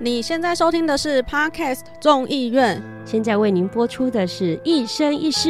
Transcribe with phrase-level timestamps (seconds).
[0.00, 5.48] 你现在收听的是 Podcast 众议院，现在为您播出的是《一生一世》。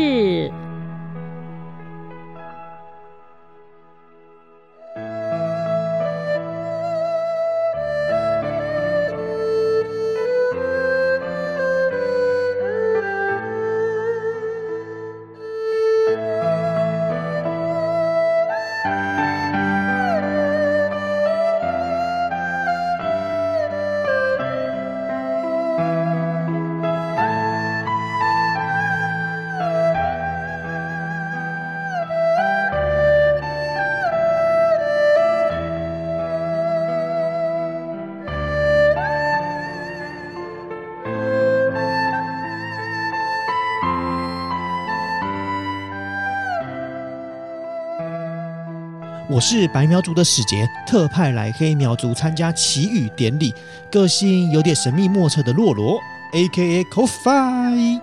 [49.38, 53.55] 我是白苗族的使节，特派来黑苗族参加祈雨典礼，
[53.88, 55.97] 个性有点神秘莫测的洛罗
[56.33, 56.83] ，A.K.A.
[56.83, 58.01] c o f i。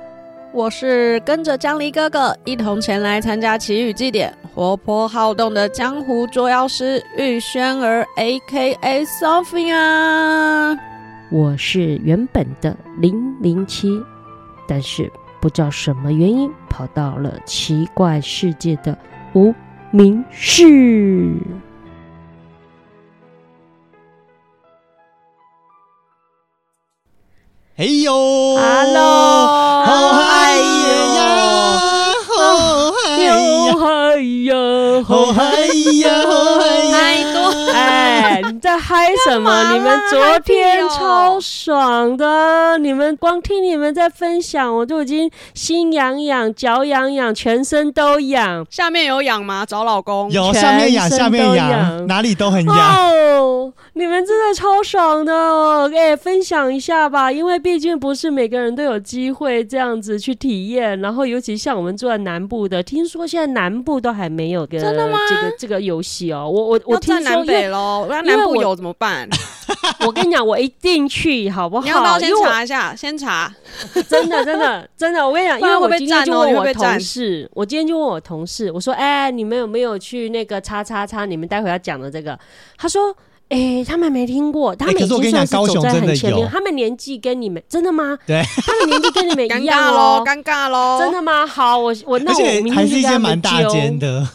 [0.53, 9.03] 我是跟着江离哥哥一同前来参加祈雨祭典，活泼好动的江湖捉妖师玉轩儿，A.K.A.
[9.03, 10.79] Sophia。
[11.29, 13.89] 我是原本的零零七，
[14.65, 18.97] 但是不知道什么原因跑到了奇怪世界的
[19.33, 19.53] 无
[19.95, 21.37] 名氏。
[27.77, 28.13] 哎呦
[28.57, 29.47] Hello，
[29.85, 30.57] 好嗨哎
[31.15, 31.23] 呀，
[32.27, 33.31] 好嗨呀，
[33.79, 34.53] 嗨呀，
[35.07, 35.65] 好嗨呀，好嗨
[36.03, 36.54] 呀，
[38.65, 39.73] 在嗨什么？
[39.73, 48.65] 你们昨天超爽的，你们光听你们在分享，我就已经心痒痒、脚痒痒，全身都痒。
[48.71, 49.63] 下面有痒吗？
[49.67, 50.31] 找老公。
[50.31, 52.75] 有全上面痒，下面痒，哪里都很痒。
[52.75, 55.91] 哦，你们真的超爽的哦！
[55.93, 66.49] 哎，分享一下吧，因为毕竟不是每个人都有机会这样子去体验，然后尤其像我们住在南部的，听说现在南部都还没有个真的吗这个这个游戏哦。
[66.51, 69.27] 我我我听南北喽，南部有怎么办？
[70.05, 71.83] 我跟你讲，我一定去，好不好？
[71.83, 72.95] 你要不要先查一下？
[72.95, 73.53] 先查。
[74.07, 81.25] 真的，真的， 真的，我跟你讲，因为我今天就问我被同事，我今天就问我同事，我说，哎、你们有没有去那个叉叉叉？
[81.25, 82.37] 你们待会要讲的这个？
[82.77, 83.15] 他说。
[83.47, 86.41] 哎、他们没听过，他们可是我跟已经算是你讲高雄走在真的很前面。
[86.41, 88.17] 有他们年纪跟你们真的吗？
[88.25, 90.97] 对，他们年纪跟你们一样喽哦，，尴尬喽。
[90.99, 91.45] 真的吗？
[91.45, 94.27] 好，我我那我还是一些蛮大间的，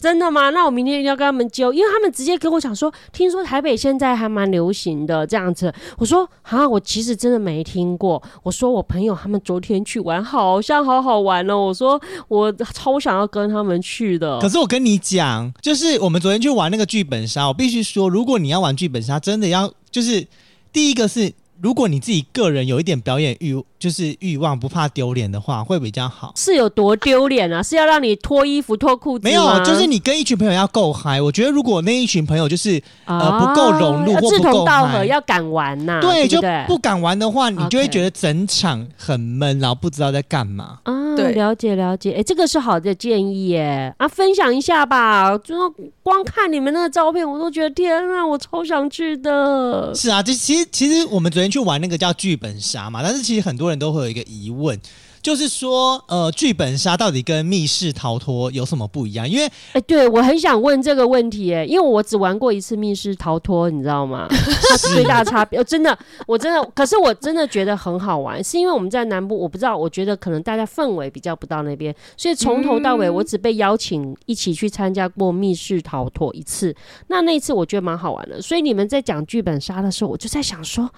[0.00, 0.50] 真的吗？
[0.50, 5.72] 那我明天一定要跟他们揪，因为他们直接跟我讲说，听说台北现在还蛮流行的这样子。
[5.98, 8.22] 我说啊，我其实真的没听过。
[8.42, 11.58] 我说我朋友他们昨天去玩，好像好好玩哦。
[11.58, 14.38] 我说我超想要跟他们去的。
[14.38, 20.26] 可是我跟你讲，就是我们昨天去玩那个剧本杀，我必须说，如果你要玩剧本杀，真的要就是
[20.72, 26.32] 第一个是，如果你自己个人有一点表演欲，就是欲望不怕丢脸的话，会比较好。
[26.36, 27.62] 是有多丢脸啊？
[27.62, 31.20] 是要让你脱衣服脱裤子没有，就是你跟一群朋友要够嗨。
[31.20, 40.78] 我觉得如果那一群朋友就是呃啊不够融入志或不够同道合，要敢玩呐、对，就不敢玩的话，你就会觉得整场很闷，然后不知道在干嘛。
[40.84, 45.36] 啊，对了解了解，哎、这个是好的建议耶，啊，分享一下吧。
[45.38, 45.54] 就
[46.02, 49.92] 光看你们那个照片，我都觉得天啊，我超想去的。
[49.94, 54.78] 是啊，就其实其实我们昨天去玩那个叫剧本杀嘛，但是其实很多人都会有一个疑问，
[55.20, 59.28] 就是说呃，剧本杀到底跟密室逃脱有什么不一样？
[59.28, 64.26] 因为哎、对我很想问这个问题，哎，因为我只玩过一次密室逃脱，你知道吗？
[64.30, 76.74] 它最大差别，哦真的，我真的，可是我真的觉得很好玩，是因为我们在南部，我不知道，我觉得可能大家氛围比较不到那边，所以从头到尾，我只被邀请一起去参加过密室逃脱一次，
[77.08, 80.88] 那那一次我觉得蛮好玩的，所以你们在讲剧本杀的时候，我就在想说。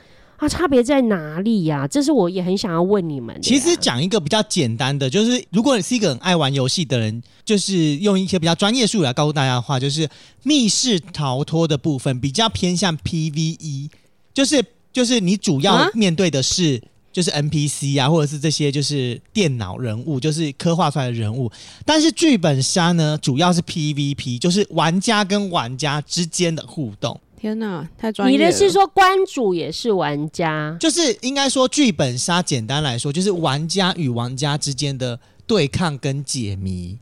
[0.40, 3.40] 啊，差别在哪里呀、这是我也很想要问你们。
[3.40, 10.08] 其实讲一个比较简单的，就是如果你是一个很爱玩游戏的人，就是用一些比较专业术语来告诉大家的话，就是
[10.42, 13.90] 密室逃脱的部分比较偏向 PVE，
[14.34, 16.82] 就是就是你主要啊面对的是。
[17.12, 21.50] 就是 NPC 啊，或者是这些就是电脑人物，就是刻画出来的人物。
[21.84, 27.20] 但是剧本杀呢，主要是 PVP，就是玩家跟玩家之间的互动。
[27.40, 28.44] 天哪，太专业了。
[28.44, 30.76] 你的是说关主也是玩家？
[30.78, 36.98] 就是应该说，剧本杀简单来说，就是玩家与玩家之间的对抗跟解谜，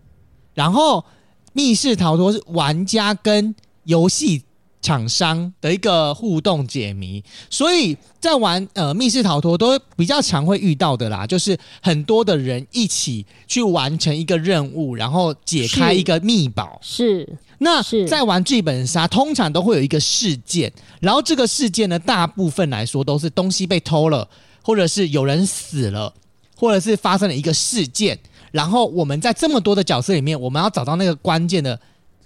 [0.55, 1.05] 然后
[1.53, 3.53] 密室逃脱是玩家跟
[3.83, 4.45] 游戏
[4.81, 16.79] 厂商的一个互动解谜，所以在玩呃密室逃脱都比较常会遇到的啦，就是很多的人一起去完成一个任务，然后解开一个密宝。
[16.81, 17.29] 是
[17.59, 24.29] 那是在玩剧本杀，通常都会有一个事件，然后这个事件呢，大部分来说都是东西被偷了，
[24.63, 26.15] 或者是有人死了，
[26.57, 28.17] 或者是发生了一个事件，
[28.53, 31.79] 然后我们在这么多的角色里面，我们要找到那个关键的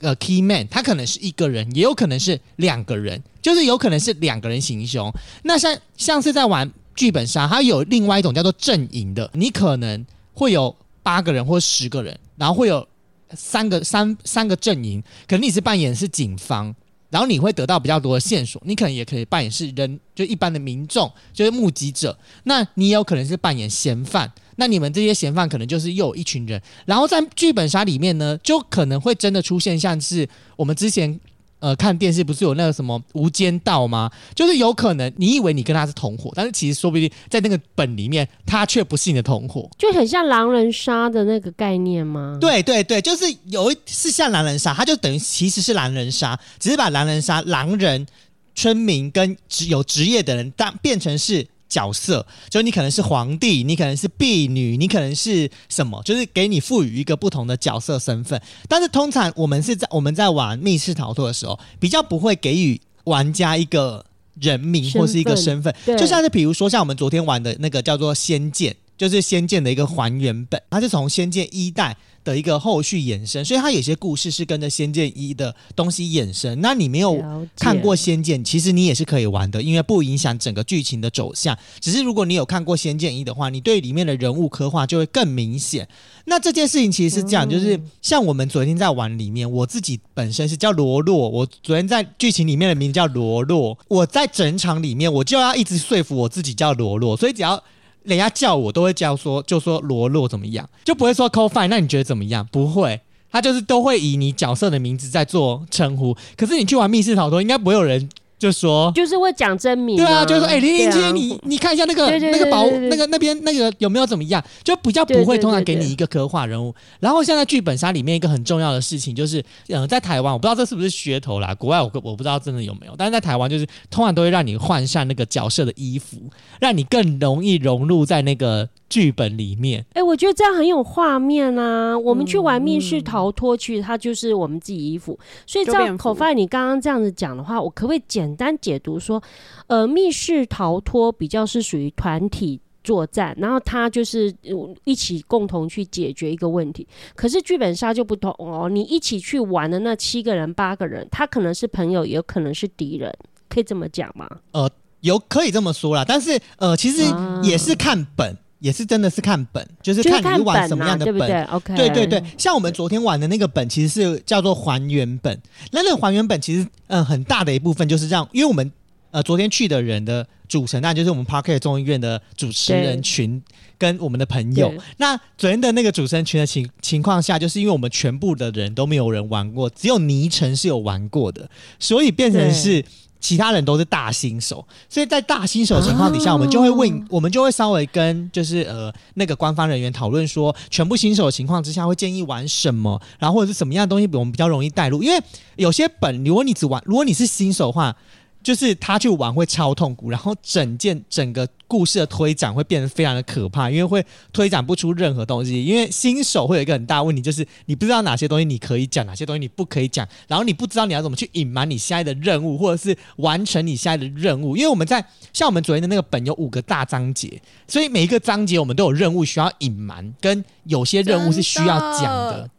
[0.03, 5.11] 呃 key man，他可能是一个人，也有可能是两个人，就是有可能是两个人行凶。
[5.45, 10.05] 那像像是在玩剧本杀，它有另外一种叫做阵营的，你可能
[10.35, 12.87] 会有八个人或十个人，然后会有
[13.35, 16.75] 三个三三个阵营，可能你是扮演是警方，
[17.09, 24.31] 然后你会得到比较多的线索，你可能也可以扮演是人，就一般的民众，就是目击者，那你也有可能是扮演嫌犯。
[24.57, 31.19] 那你们这些嫌犯可能就是又有一群人，然后在剧本杀里面呢，就可能会真的出现像是我们之前
[31.61, 34.11] 呃看电视不是有那个什么无间道吗？
[34.35, 39.69] 就是有可能你以为你跟他是同伙，但是其实说不定在那个本里面他却不是你的同伙。
[39.79, 48.07] 就很像狼人杀的那个概念吗？，对对对，就是有一是像狼人杀，他就等于其实是狼人杀，只是把狼人杀狼人、
[48.55, 58.39] 村民跟职有职业的人当变成是角色，就你可能是皇帝，你可能是婢女，你可能是什么，就是给你赋予一个不同的角色身份。
[58.69, 64.05] 但是通常我们是在我们在玩密室逃脱的时候，比较不会给予玩家一个
[64.39, 76.61] 人名或是一个身份，对就像是比如说像我们昨天玩的那个叫做《仙剑》，就是《仙剑》的一个还原本，它是从《仙剑》一代的一个后续衍生，所以它有些故事是跟着《仙剑一》的东西衍生。
[76.61, 77.21] 那你没有
[77.57, 81.57] 看过《仙剑》，其实你也是可以玩的，因为不影响整个剧情的走向。
[81.81, 85.89] 只是如果你有看过《仙剑一》的话，你对里面的人物刻画就会更明显。
[86.27, 97.63] 那这件事情其实是这样，就是像我们昨天在玩里面，我自己本身是叫罗洛，我昨天在剧情里面的名字叫罗洛，我在整场里面我就要一直说服我自己叫罗洛，所以只要。
[98.05, 101.69] 人家叫我都会叫说，就说罗洛怎么样，就不会说 co fine。
[101.69, 102.47] 那你觉得怎么样？
[102.51, 103.01] 不会，
[103.31, 106.17] 他就是都会以你角色的名字在做称呼。
[106.37, 108.09] 可是你去玩密室逃脱，应该不会有人
[108.43, 114.43] 就说，就是会讲真名、对啊，就是说，哎、林林姐，啊你你看一下那个那个保对对对那个那边那个有没有怎么样？
[114.65, 116.75] 就比较不会通常给你一个刻画人物。
[116.99, 126.17] 然后现在剧本杀里面一个很重要的事情就是，呃，在台湾我不知道这是不是噱头啦，国外我我不知道真的有没有，但是在台湾就是通常都会让你换上那个角色的衣服，
[126.61, 129.85] 让你更容易融入在那个剧本里面。
[129.95, 131.99] 哎、我觉得这样很有画面啊！
[131.99, 135.19] 我们去玩密室嗯逃脱，其实它就是我们自己衣服。
[135.47, 139.23] 所以照口饭你刚刚这样子讲的话，我可不可以简单解读说，
[139.69, 142.61] 呃，密室逃脱比较是属于团体。
[142.85, 146.85] 作战，然后他就是呃一起共同去解决一个问题。
[147.15, 153.17] 可是剧本杀就不同哦，你一起去玩的那七个人、八个人，他可能是朋友，也有可能是敌人，
[153.49, 154.29] 可以这么讲吗？
[154.51, 154.69] 呃
[154.99, 161.15] 有可以这么说啦，但是呃，其实啊也是看本，也是真的是看本，就是看你是玩，什么样的本。
[161.15, 165.37] 对不对？OK，对对对，像我们昨天玩的那个本，其实是叫做还原本。
[165.73, 168.71] 那那个还原本其实，嗯、很大的一部分就是让，因为我们
[169.11, 173.43] 呃昨天去的人的组成，那就是我们 Parket 众议院的主持人群
[173.77, 174.73] 跟我们的朋友。
[174.99, 181.51] 那昨天的那个主持人群的情情况下，就是因为我们全部的人都没有人玩过，只有倪晨是有玩过的，
[181.81, 182.85] 所以变成是。
[183.23, 195.23] 其他人都是大新手，所以在大新手的情况底下，我们就会问哦，我们就会稍微跟就是呃那个官方人员讨论说，全部新手的情况之下会建议玩什么，然后或者是什么样的东西我们比较容易带入，因为
[195.57, 197.97] 有些本如果你只玩，如果你是新手的话。
[198.43, 205.65] 就是他去玩会超痛苦，然后整件整个故事的推展会变得非常的可怕，因为会推展不出任何东西。
[205.65, 214.57] 因为新手会有一个很大问题，就是你不知道哪些东西你可以讲，哪些东西你不可以讲，然后你不知道你要怎么去隐瞒你现在的任务，或者是完成你现在的任务。
[214.57, 222.51] 因为我们在像我们昨天的那个本有五个大章节，所以每一个章节我们都有任务需要隐瞒，跟有些任务是需要讲的的。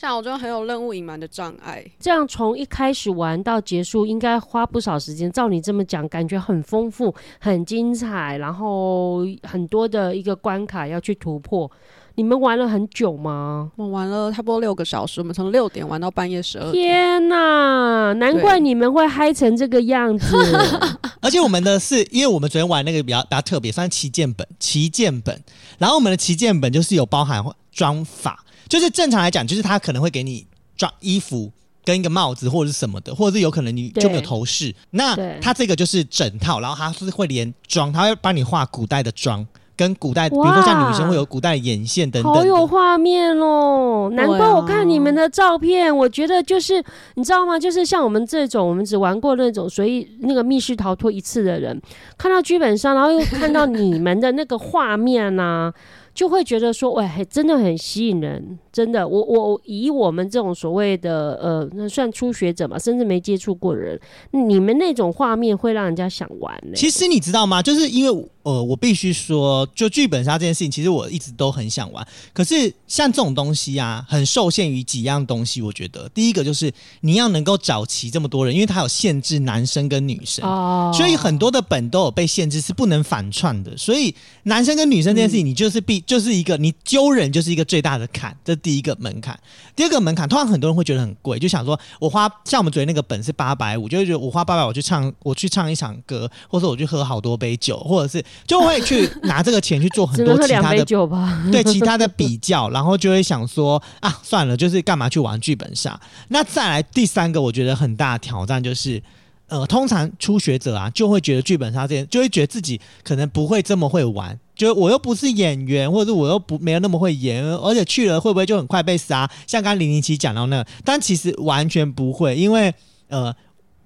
[0.00, 5.30] 像我就很有任务隐瞒的障碍，这样从一开始玩到结束，应该花不少时间。
[5.30, 11.70] 照你这么讲，感觉很丰富、很精彩，然后很多的一个关卡要去突破。
[12.14, 13.70] 你们玩了很久吗？
[13.76, 16.82] 我们玩了差不多六个小时，我们从六点玩到半夜十二点。
[16.82, 20.34] 天哪，难怪你们会嗨成这个样子。
[21.20, 25.38] 而且我们的是，因为我们昨天玩那个比较比较特别，算是旗舰本，旗舰本。
[25.76, 30.46] 然后我们的旗舰本就是有包含装法，就是正常来讲，就是他可能会给你
[30.78, 31.52] 装衣服。
[31.82, 42.66] 跟一个帽子或者是什么的，或者是有可能你就没有头饰，那对它这个就是整套，然后它是会连妆，它会帮你画古代的妆跟古代，比如说像女生会有古代的眼线等等好有。
[42.66, 44.10] 画面哦！
[44.12, 46.84] 难怪我看你们的照片，我觉得就是
[47.14, 47.58] 你知道吗？
[47.58, 51.80] 就是像我们这种，我们只玩过那种所以那个密室逃脱一次的人，
[52.18, 55.72] 看到剧本上，然后又看到你们的那个画面呐、
[56.14, 59.06] 就会觉得说，喂，嘿真的很吸引人，真的。
[59.06, 64.00] 我我我以我们这种所谓的呃，那算初学者嘛，甚至没接触过的人，
[64.32, 67.62] 你们那种画面会让人家想玩呢、其实你知道吗？
[67.62, 72.06] 就是因为呃，我必须说，就剧本杀这件事情，其实我一直都很想玩。
[72.32, 75.60] 可是像这种东西啊，很受限于几样东西。
[75.62, 80.44] 我觉得第一个就是你要能够找齐这么多人，因为它有限制男生跟女生。
[80.44, 83.76] 哦所以很多的本都有被限制，是不能反串的。
[83.76, 84.14] 所以
[84.44, 89.38] 男生跟女生这件事情，你就是必就是一个你揪人就是一个最大的坎，这第一个门槛。
[89.74, 101.42] 第二个门槛，通常很多人会觉得很贵，就想说我花像我们昨天那个本是八百五，就会觉得我花八百我去唱我去唱一场歌，或者我去喝好多杯酒，或者是就会去拿这个钱去做很多其他的 酒吧。
[101.50, 106.00] 对其他的比较，然后就会想说啊，算了，就是干嘛去玩剧本杀？
[106.28, 109.02] 那再来第三个，我觉得很大的挑战就是。
[109.50, 119.26] 呃，通常初学者啊，就会觉得剧本杀这件，就会觉得自己可能不会这么会玩，觉得我又不是演员，或者是我又不没有那么会演，而且去了会不会就很快被杀？
[119.46, 122.74] 像刚零零七讲到那，但其实完全不会，因为
[123.08, 123.34] 呃，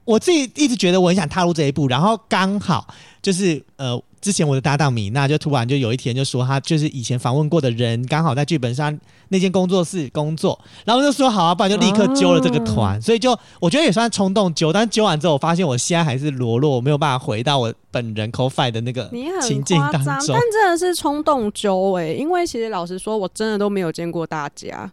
[0.04, 19.10] 我自己一直觉得我很想踏入这一步，然后刚好就是呃，之前我的搭档米娜就突然就有一天就说，她就是以前访问过的人，刚好在剧本上那间工作室工作，然后就说好啊，不然就立刻揪了这个团，所以就我觉得也算冲动揪，但揪完之后，我发现我现在还是裸裸，我没有办法回到我本人 c o f i 的那个
[19.42, 20.34] 情境当，中。
[20.34, 20.40] 但。
[20.54, 24.90] 真的是冲动揪哎、因为其实老实说，我真的都没有见过大家，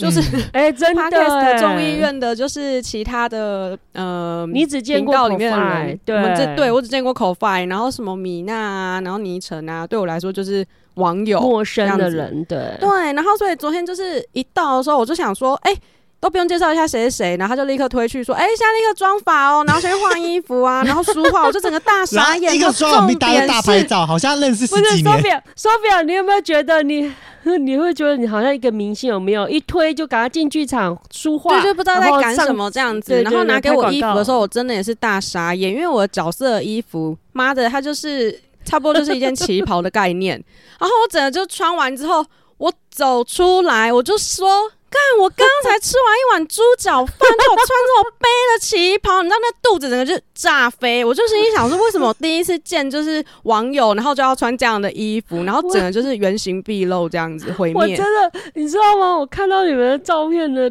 [0.00, 0.42] 就是、嗯。
[0.52, 12.58] 哎、真的众议院的，就是其他的呃，你只见过频道里面的 Ko-Fi，人，对我们这对我只见过 c o f i 然后什么米娜啊，然后倪晨啊，对我来说就是网友，陌生的人，对。
[12.80, 15.74] 对，然后所以昨天就是一到的时候，我就想说，哎、
[16.20, 22.54] 都不用介绍一下谁是谁，然后他就立刻推去说，哎、现在立刻妆发哦，然后先换衣服啊， 然后梳化，我就整个大傻眼。
[22.54, 25.42] 一个重点是大拍照，好像认识不是十几年。
[25.56, 27.10] Sophia，Sophia，你有没有觉得你
[27.60, 29.08] 你会觉得你好像一个明星？
[29.08, 33.22] 有没有一推就赶快进剧场书画，对，就不知道在赶什么这样子。
[33.22, 40.34] 然后拿给我衣服的时候，我真的也是大傻眼，因为我的角色的衣服，妈的，它就是差不多就是一件旗袍的概念。
[40.78, 42.22] 然后我整个就穿完之后，
[42.58, 44.70] 我走出来，我就说。
[44.90, 45.00] 干！
[45.20, 51.04] 我刚才吃完一碗猪脚饭，就我穿着我背的旗袍，你知道那肚子整个就炸飞。
[51.04, 57.80] 我就心里想说，为什么我第一次见就是网友，然后就要穿这样的衣服， 然后整个就是原形毕露这样子毁灭。
[57.80, 59.16] 我真的，你知道吗？
[59.16, 60.68] 我看到你们的照片的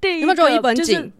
[0.00, 1.12] 第一个，有没有一本就是景？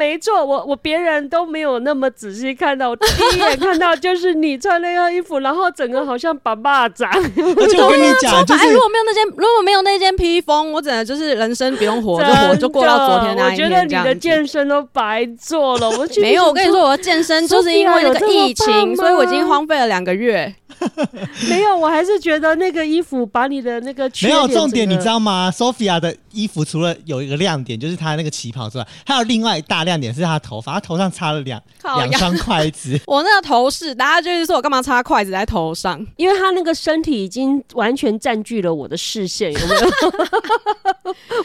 [0.00, 7.06] 没错，我我别人都没有那么仔细看到，我第一眼看到就是你穿那个衣服，然后整个好像把蚂蚱。
[7.06, 14.14] 而且我跟你讲，就哎、是如果没有那件，如果没有那件披风，我真的就是人生不用活，就活就过到昨天那一真的我觉得你的。
[14.14, 20.54] 健身都白做了，我没有，我跟你说，，我的健身就是因为那个疫情，所以我已经荒废了两个月。
[21.48, 31.60] 没有，我还是觉得那个衣服把你的那个缺没有重点，你知道吗？Sophia 的衣服除了有一个亮点，就是她那个旗袍之外，还有另外一大亮点是她的头发，她头上插了两！
[31.82, 32.98] 两双筷子。
[33.06, 36.04] 我那个头饰，大家就是说我干嘛插筷子在头上？
[36.16, 39.80] 因为她那个身体已经完全占据了我的视线，有没有？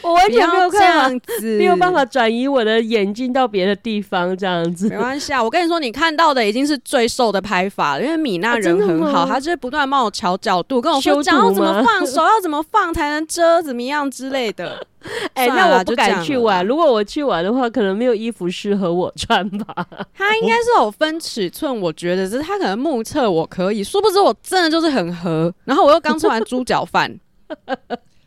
[0.02, 2.06] 我完全没有要这，样子，没有办法。
[2.06, 4.96] 转移我的眼睛到别的地方，这样子没。
[4.96, 14.86] 关系啊，我跟你说，你看到的已经是最瘦的拍法了，因为米娜人很好，吗她就是不断帮我调角度，跟我说修脚要怎么放，手要怎么放才能遮，怎么样之类的。
[15.34, 16.66] 哎、那我不敢去玩。
[16.66, 19.86] 如果我去玩的话，可能没有衣服适合我穿吧。
[20.12, 25.52] 他应该是有分尺寸，我觉得只是他可能目测我可以，殊不知我真的就是很合。
[25.64, 27.16] 然后我又刚吃完猪脚饭，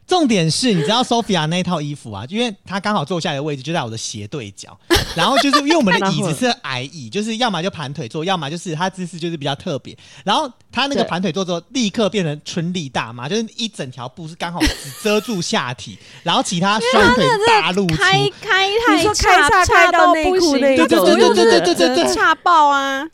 [0.09, 4.75] 重点是，你知道 Sophia 那套衣服啊，因为她刚好坐下来的位置就在我的斜对角，
[5.15, 9.95] 然后就是因为我们的椅子是矮椅，就是要么就盘腿坐，要么就是她姿势就是比较特别。
[10.25, 17.95] 然后她那个对盘腿坐之后，立刻变成春丽大妈，就是一整条布是刚好只遮住下体，然后其他双腿大露出。
[17.95, 23.07] 开开太叉开到到内裤不行，那种对对对对对对差爆啊！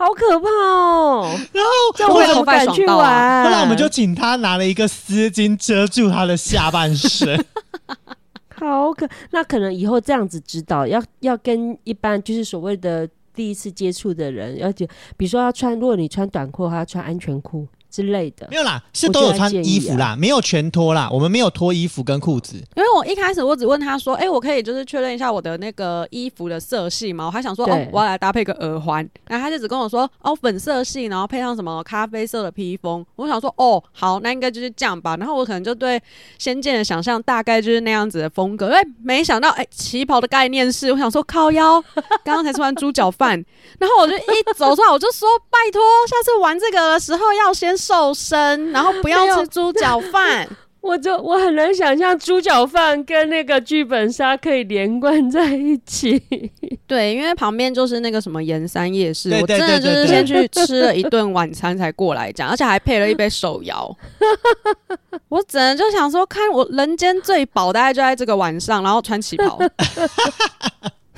[0.00, 1.30] 好可怕哦！
[1.52, 3.44] 然后这样我怎么敢去后来玩？
[3.44, 7.44] 后来我们就请他拿了一个丝巾遮住他的下半身。
[8.56, 14.86] 好可，那可能以后这样子指导，要要跟一般就是所谓的第一次接触的人，要就
[15.18, 18.56] 比如说要穿，如果你穿短裤还，要穿安全裤之类的没。
[18.56, 22.56] 有啦，是都有穿衣服啦，没有全脱啦，我们没有脱衣服跟裤子。
[22.76, 27.26] 因为为我一开始我只问他说，哎、我可以就是确认一下我的那个衣服的色系吗？
[27.26, 33.04] 我还想说，哦，我要来搭配个耳环，然后他就只跟我说，哦，粉色系，然后配上什么咖啡色的披风。
[33.16, 35.16] 我想说，哦，好，那应该就是这样吧。
[35.16, 35.98] 然后我可能就对
[36.38, 41.80] 《仙剑》的想象大概就是那样子的风格，哎，没想到，哎，旗袍的概念是，我想说靠腰，
[42.24, 43.32] 刚刚才吃完猪脚饭，
[43.78, 50.46] 然后我就一走出来，我就说，拜托，下次玩这个的时候要先瘦身，然后不要吃猪脚饭。
[50.80, 56.18] 我就我很难想象猪脚饭跟那个剧本杀可以连贯在一起。
[56.88, 63.94] 对，因为旁边就是那个什么盐山夜市，对对我真的对对就是先去吃了一顿晚餐才过来讲，而且还配了一杯手摇。
[65.28, 69.58] 我只能就想说，看我人间最饱，大概就在这个晚上，然后穿旗袍。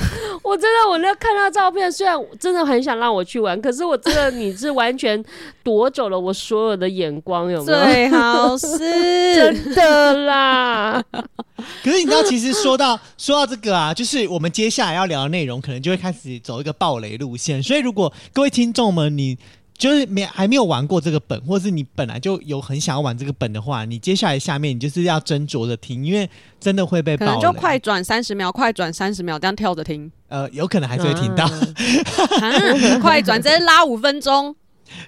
[0.43, 5.23] 我真的，我那看到照片，虽然真的很想让我去玩，可是我真的你是完全
[5.63, 7.79] 夺走了我所有的眼光，有没有？
[7.85, 8.79] 最好是
[9.35, 11.03] 真的啦，
[11.83, 17.63] 可是你知道，其实说到说到这个啊，就是我们接下来要聊的内容，可能就会开始走一个暴雷路线。
[17.63, 19.39] 所以，如果各位听众们，你
[19.83, 27.43] 就是没还没有玩过这个本，或是你本来就有很想要玩这个本的话，你接下来下面你就是要斟酌着听，因为真的会被可暴雷。
[27.43, 30.09] 能就快转三十秒，快转三十秒，这样跳着听。
[30.29, 31.51] 呃，有可能还是会听到，
[33.03, 34.55] 快转直接拉五分钟。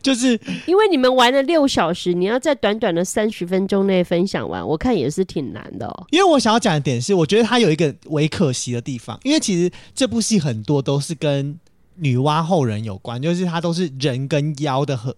[0.02, 6.06] 就是因为你们玩了六小时，你要在短短的三十分钟内分享完，我看也是挺难的哦。
[6.10, 11.56] 因为我想要讲的点是，我觉得它有一个微可惜的地方，因为其实这部戏很多都是跟
[11.96, 15.14] 女娲后人有关，就是它都是人跟妖的和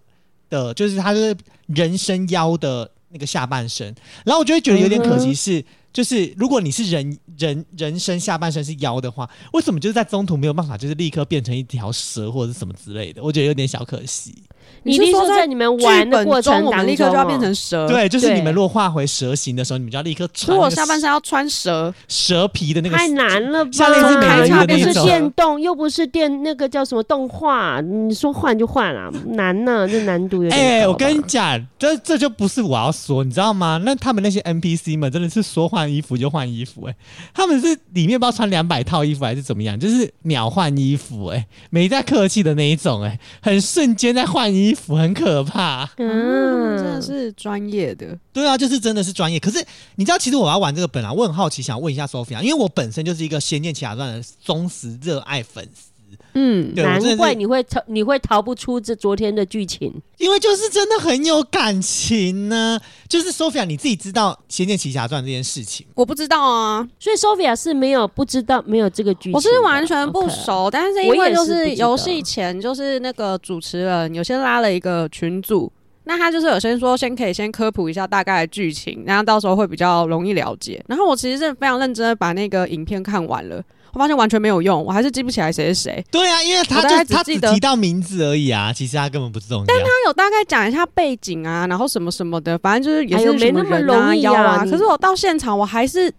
[0.49, 1.35] 的，就是它是
[1.67, 5.63] 人生妖的那个下半身，然后我就会觉得有点可惜是。
[5.93, 13.23] 就是如果你是人人人生下半身是妖的话，为什么就是在中途没有办法就是立刻变成一条蛇或者是什么之类的？
[13.23, 14.43] 我觉得有点小可惜。
[14.83, 21.93] 你一定说在你们玩的过程中立刻就要变成蛇。，对，就是你们如果化回蛇形的时候，你们就要立刻所以我穿如果下半身要穿蛇。
[22.07, 23.71] 蛇皮的那个太难了吧？
[23.71, 33.79] 像类似美人鱼的那又不是电动，又不是电那个叫什么动画，你说换就换啊，难呢，这难度有点哎、我跟你讲，这这就不是我要说，你知道吗？
[33.83, 36.95] 那他们那些 NPC 们真的是说换衣服就换衣服、哎，
[37.33, 45.89] 他们是里面不知道穿两百套衣服还是怎么样，就是秒换衣服、哎，没在客气的那一种、哎，很瞬间在换衣服，很可怕。
[45.97, 48.17] 嗯，真的嗯，是专业的。
[48.33, 49.39] 对啊，就是真的是专业。
[49.39, 49.63] 可是
[49.95, 55.91] 你知道，其实我要玩这个本啊，我很好奇，想问一下 Sophia，因为我本身就是一个《仙剑奇侠传》的忠实热爱粉丝。
[56.39, 59.91] 嗯，难怪你会逃，你会逃不出这昨天的剧情。
[60.19, 75.71] 因为就是真的很有感情呢、就是 Sophia，你自己知道《仙剑奇侠传》这件事情我不知道啊，所以 Sophia 是没有不知道没有这个剧情，我是完全不熟，但是因为就是游戏前就是那个主持人有先拉了一个群组，
[76.03, 80.83] 那他就是有先说先可以先科普一下大概的剧情，然后到时候会比较容易了解。
[80.87, 83.61] 然后我其实是非常认真的把那个影片看完了，
[83.93, 86.05] 我发现完全没有用，我还是记不起来谁是谁。
[86.11, 89.65] 对啊，因为他就他只只记得提到名字而已啊，其实他根本不重要。
[89.65, 94.65] 他有大概讲一下背景啊，然后什么什么的，反正就是也是没那么容易啊啊。
[94.65, 96.11] 可是我到现场，我还是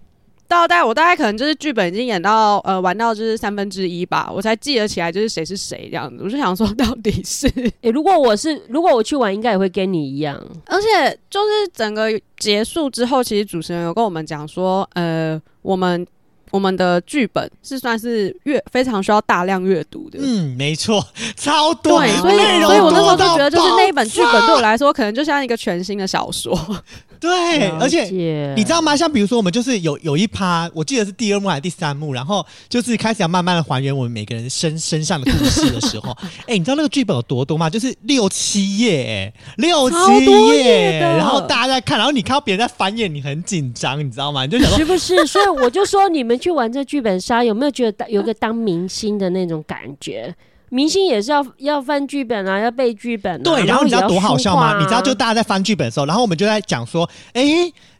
[0.46, 6.22] 到大概我大概可能就是剧本已经演到呃玩到就是三分之一吧，我才记得起来就是谁是谁这样子。
[6.24, 7.46] 我就想说到底是，
[7.82, 10.42] 诶，如果我是如果我去玩，应该也会跟你一样。
[10.66, 16.06] 而且就是整个结束之后，其实主持人有跟我们讲说，呃，我们。
[16.50, 21.04] 我们的剧本是算是阅非常需要大量阅读的，嗯，没错，
[21.36, 26.58] 超多，对，所以内容所以我那时候觉得，就是那一本剧本对我来说，可能就像一个全新的小说。
[27.20, 28.04] 对，而且
[28.54, 28.96] 你知道吗？
[28.96, 37.68] 像比如说，我们就是有有一趴，我记得是第二幕还是第三幕，然后就是开始要慢慢的还原我们每个人身身上的故事的时候， 哎、你知道那个剧本有多多吗？
[37.68, 39.96] 就是六七页，哎，六七
[40.52, 44.44] 页然后大家在看，然后你看到别人在翻页，你很紧张，你知道吗？
[44.44, 45.26] 你就想说，是不是？
[45.26, 50.34] 所以我就说，你们去玩这剧本杀，有没有觉得当有个当明星的那种感觉？
[50.70, 53.40] 明星也是要要翻剧本啊，要背剧本、啊。
[53.42, 54.78] 对，然后你知道多好笑吗？
[54.78, 57.42] 你知道就大家在翻剧本的时候，然后我们就在讲说，哎、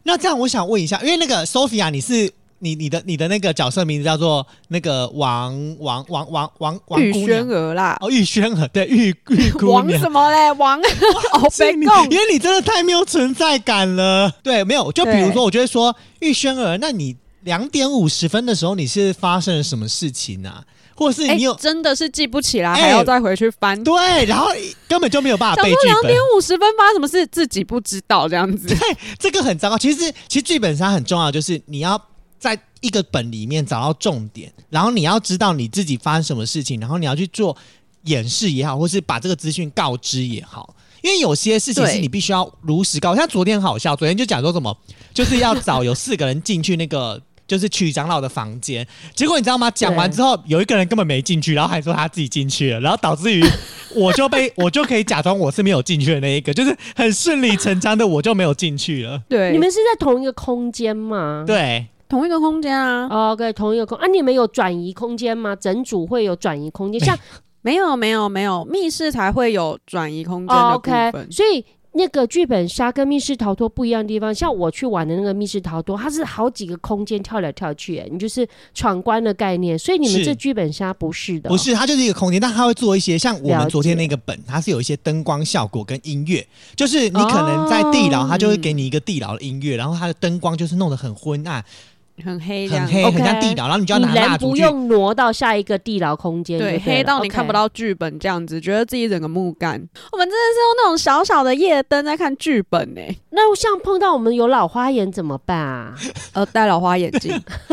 [0.03, 7.43] 那这样我想问一下，因为那个 Sophia，你是你你的你的那个角色名字叫做那个王王王王王王玉轩。
[7.47, 10.51] 儿啦，哦，玉轩儿对玉玉姑王什，么嘞？
[10.51, 14.31] 王哦，被供因为你真的太没有存在感了。
[14.43, 20.63] 对，没有，就比如说，我就会说玉轩儿，那你两点五十分的时候，你是发生了什么事情啊？
[20.95, 23.81] 或者是哎你有、真的是记不起来，哎还要再回去翻。
[23.85, 24.47] 对，然后
[24.85, 26.21] 根本就没有办法背剧本想说两点。
[26.35, 28.67] 五十分发生什么事，自己不知道这样子。
[28.75, 28.77] 对
[29.17, 29.77] 这个很糟糕。
[29.77, 31.97] 其实，其实剧本杀很重要，就是你要
[32.37, 37.55] 在一个本里面找到重点，然后你要知道你自己发生什么事情，然后你要去做
[38.03, 40.75] 演示也好，或是把这个资讯告知也好。
[41.01, 43.15] 因为有些事情是你必须要如实告。
[43.15, 44.77] 像昨天好笑，昨天就讲说什么，
[45.13, 47.21] 就是要找有四个人进去那个。
[47.49, 49.71] 就是曲长老的房间，结果你知道吗？
[49.71, 53.43] 讲完之后，有一个人根本没进去，然后还说他自己进去了，然后导致于
[53.95, 59.19] 我就被我就可以假装我是没有进去的那一个，就是很顺理成章的我就没有进去了。
[59.27, 61.43] 对，你们是在同一个空间吗？
[61.47, 63.07] 对，同一个空间啊？
[63.09, 65.55] 哦，OK，同一个空啊，你们有转移空间吗？
[65.55, 67.17] 整组会有转移空间，像
[67.61, 71.31] 没有没有没有，密室才会有转移空间哦的部，OK，分。
[71.31, 79.77] 所以那个剧本杀跟密室逃脱不一样的地方，像我去玩的那个密室逃脱，它是好几个空间跳来跳去，哎你就是闯关的概念。
[79.77, 91.65] 所以你们是这剧本杀不是的哦、不是，它就是一个空间，但它会做一些像我们昨天那个本，它是有一些灯光效果跟音乐，就是你可能在地牢，哦它就会给你一个地牢的音乐，然后它的灯光就是弄得很昏暗、
[92.23, 94.61] 很黑这样，很黑、OK 很像地牢，然后你就要你拿蜡人不去。
[94.61, 97.53] 用挪到下一个地牢空间就对黑到你看不 OK。
[97.53, 99.73] 到剧本这样子，觉得自己整个木干。
[100.11, 103.01] 我们真的是用那种小小的夜灯在看剧本呢、
[103.31, 105.95] 那像碰到我们有老花眼怎么办啊？
[106.33, 107.39] 呃，戴老花眼镜，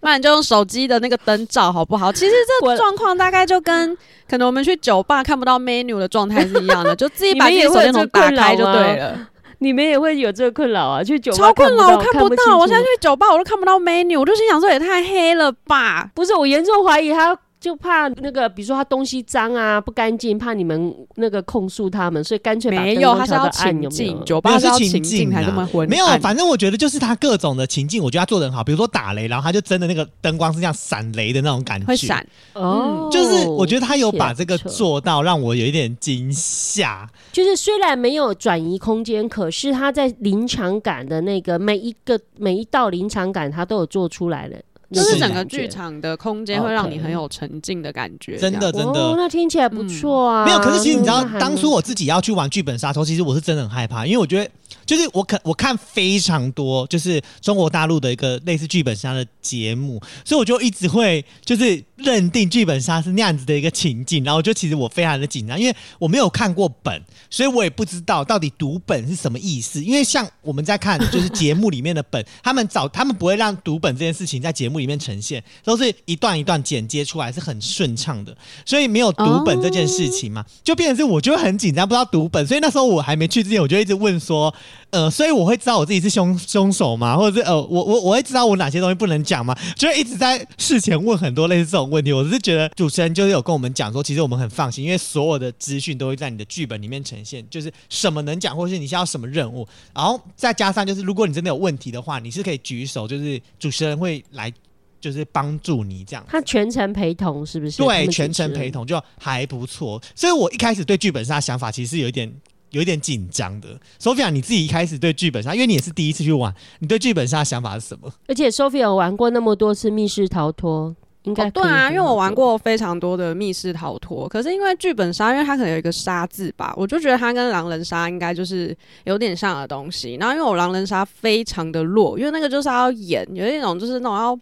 [0.00, 2.12] 不然你就用手机的那个灯照好不好？
[2.12, 3.96] 其实这我状况大概就跟
[4.28, 9.26] 可能我们去酒吧看不到 menu 的状态是一样的，就自己 把自己你们也会有手电筒打开就吗对了。
[9.60, 11.04] 你们也会有这个困扰啊？
[11.04, 12.58] 去酒吧超困扰，我看看不到。
[12.58, 16.10] 我现在去酒吧我都看不到 menu，我就心想说也太黑了吧。
[16.14, 17.36] 不是我严重怀疑他。
[17.60, 24.24] 就怕那个，比如说他东西脏啊、不干净，怕你们那个控诉他们，所以干脆把没有，他是要调到暗，有没情境，有？
[24.24, 25.86] 酒吧是情情境境啊才这么昏。
[25.86, 28.64] 没有，反正我觉得就是他各种的情境，我觉得他做的很好。
[28.64, 32.26] 比如说打雷，然后他就真的那个灯光是这样闪雷的那种感觉，会闪。
[32.54, 37.06] 哦，就是我觉得他有把这个做到，让我有一点惊吓。
[37.30, 44.56] 就是虽然没有转移空间，可是他在临场感的那个每一个每一道临场感，他都有做出来了。
[44.92, 50.44] 就是是整个剧场的空间会让你很有沉浸的感觉，真的真的哦，那听起来不错啊。
[50.44, 54.50] 没有，可是其实你知道，当初我自己要去玩剧本杀的时候，其实我是真的很害怕，因为我觉得
[54.84, 69.82] 就是我可我看非常多就是中国大陆的一个类似剧本杀的节目，所以我就一直会就是认定剧本杀是那样子的一个情境，然后就其实我非常的紧张，因为我没有看过本，所以我也不知道到底读本是什么意思。
[69.84, 84.52] 因为像我们在看就是节目里面的本， 他们找他们不会让读本这件事情在节目里面呈现，都是一段一段剪接出来，是很顺畅的，所以没有读本这件事情嘛，就变成是我就会很紧张，不知道读本，所以那时候我还没去之前，我就一直问说，
[84.90, 87.16] 呃，所以我会知道我自己是凶凶手吗？
[87.16, 89.56] 或者是呃，我我我会知道我哪些东西不能讲吗？
[89.76, 92.12] 就会一直在事前问很多类似这种问题。
[92.12, 104.52] 我是觉得主持人就是有跟我们讲说，其实我们很放心，因为所有的资讯都会在你的剧本里面呈现，就是什么能讲，或是你需要什么任务，然后再加上就是如果你真的有问题的话，你是可以举手，就是主持人会来。
[105.00, 107.82] 就是帮助你这样，他全程陪同是不是？
[107.82, 108.70] 对，全程陪。
[108.70, 110.00] 同就还不错。
[110.14, 112.32] 所以我一开始对剧本杀想法其实是有一点
[112.70, 113.68] 有一点紧张的。
[114.00, 118.08] Sophia，你自己一开始对剧本杀，因为你也是第一次去玩，你对剧本杀想法是什么？
[118.28, 122.32] 而且 Sophia 有玩过那么多次密室逃脱，应该、哦，对啊，因为我玩。
[122.32, 130.14] 过非常多的密室逃脱，可是因为剧本杀，因为它可能有一个“杀”字吧，我就觉得它跟狼人杀应该就是有点像的东西。
[130.14, 134.38] 然后因为我狼人杀非常的弱，因为那个就是要演，有一种就是那种要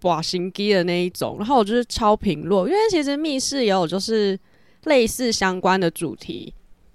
[0.00, 4.38] 把心机的那一种，然后我就是超平弱，因为其实密室也有就是
[4.84, 6.52] 类似相关的主题。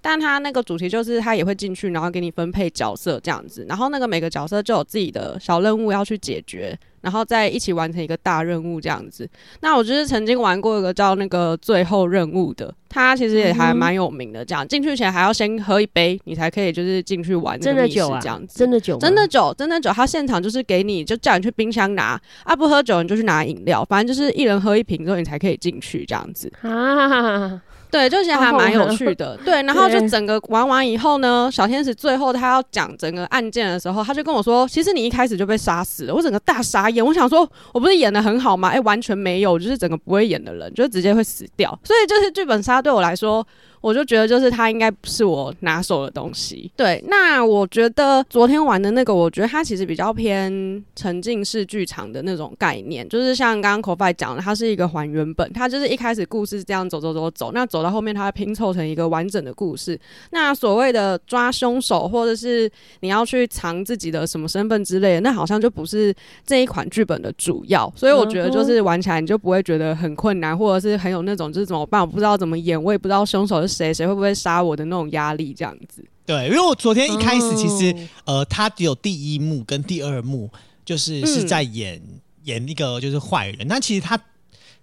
[0.08, 9.28] 但它那个主题就是他也会进去，然后给你分配角色这样子，然后那个每个角色就有自己的小任务要去解决，然后再一起完成一个大任务这样子。
[9.62, 14.44] 那我就是曾经玩过一个叫那个最后任务的，它其实也还蛮有名的。
[14.44, 18.56] 这样进去前还要先喝一杯，你才可以就是进去玩真的酒啊，这样子。
[18.56, 26.52] 真的酒吗，真的酒，真的酒，他现场就是给你，就叫你去冰箱拿啊，不喝酒你就去拿饮料，反正就是一人喝一瓶之后你才可以进去这样子。
[26.62, 29.36] 啊，对，就其实还蛮有趣的。
[29.44, 38.68] 对， 然后就整个玩完以后呢，小天使最后他要讲整个案件的时候，他就跟我说：“其实你一开始就被杀死了。”我整个大傻眼，我想说，我不是演的很好吗？
[38.68, 41.70] 哎、完全没有，就是整个不会演的人，就直接会死掉。
[41.84, 43.46] 所以就是剧本杀对我来说。
[43.80, 46.70] 我就觉得，就是它应该不是我拿手的东西。
[46.76, 59.98] 对，那我觉得昨天玩的那个，我觉得它其实比较偏沉浸式剧场的那种概念，就是像刚刚 Kofi 讲的，它是一个还原本，它就是一开始故事这样走走走走，那走到后面它拼凑成一个完整的故事。
[60.30, 67.92] 那所谓的抓凶手，或者是你要去藏自己的什么身份之类的，那好像就不是这一款剧本的主要。
[67.96, 76.04] 所以我觉得就是玩起来你就不会觉得很困难，或者是很有那种就是怎么办，我不知道怎么演，我也不知道凶手是谁，谁会不会杀我的那种压力，这样子。
[76.24, 77.92] 对，因为我昨天一开始其实、
[78.24, 80.50] 哦呃，他只有第一幕跟第二幕，
[80.84, 82.02] 就是嗯是在演、
[82.44, 83.66] 演一个就是坏人。
[83.68, 84.18] 但其实他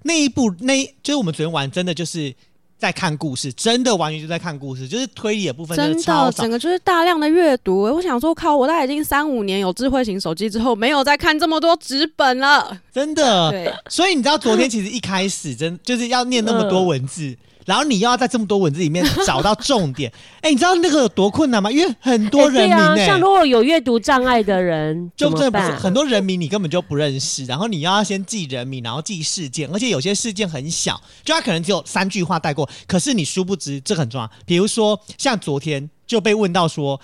[0.04, 2.34] 那一部那就是我们昨天玩真的就是
[2.78, 6.50] 在看故事，真的完全就在看故事，就是推理的部分真的，整。
[6.50, 7.82] 个就是大量的阅读。
[7.82, 12.82] 我想说，靠，我大概已经三五年有智慧型手机之后，没有再看这么多纸本了。
[12.94, 20.12] 真的，对，所以你知道昨天其实一开始真就是要念那么多文字，然后你又要在这么多文字里面找到重点。
[20.42, 21.72] 哎、你知道那个有多困难吗？
[21.72, 25.72] 因为很多人名像如果有阅读障碍的人，就真的不是？
[25.76, 34.30] 很多人名你根本就不认识，然后你要先记人名，然后记事件，而且有些事件很小，就他可能只有三句话带过，可是你殊不知这很重要。
[34.46, 37.00] 比如说像昨天就被问到说。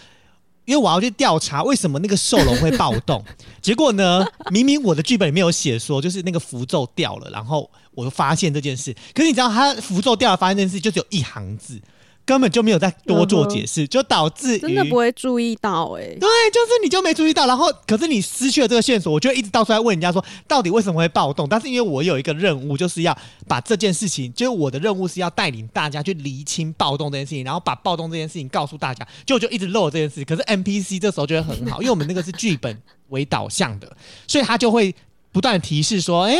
[0.70, 3.26] 因为我要去调查为什么那个兽龙会暴动，
[3.60, 8.96] 结果呢，明明我的剧本里面有写说，就是那个符咒掉了，然后我就发现这件事。
[9.16, 11.82] 可是你知道，他符咒掉了，发现这件事就只有一行字，
[12.30, 21.50] 根本就没有再多做解释，就导致真的不会注意到哎、对，就是你就没注意到，然后可是你失去了这个线索，我就一直到处在问人家说，到底为什么会暴动？
[21.50, 30.24] 但是因为我有一个任务，就是要把这件事情，就是我的任务是要带领大家去厘清暴动这件事情，然后把暴动这件事情告诉大家，就我就一直漏这件事。
[30.24, 33.92] 可是 NPC 这时候就会很好，因为我们那个是剧本为导向的，
[34.28, 34.94] 所以他就会。
[35.32, 36.36] 不断提示说，哎、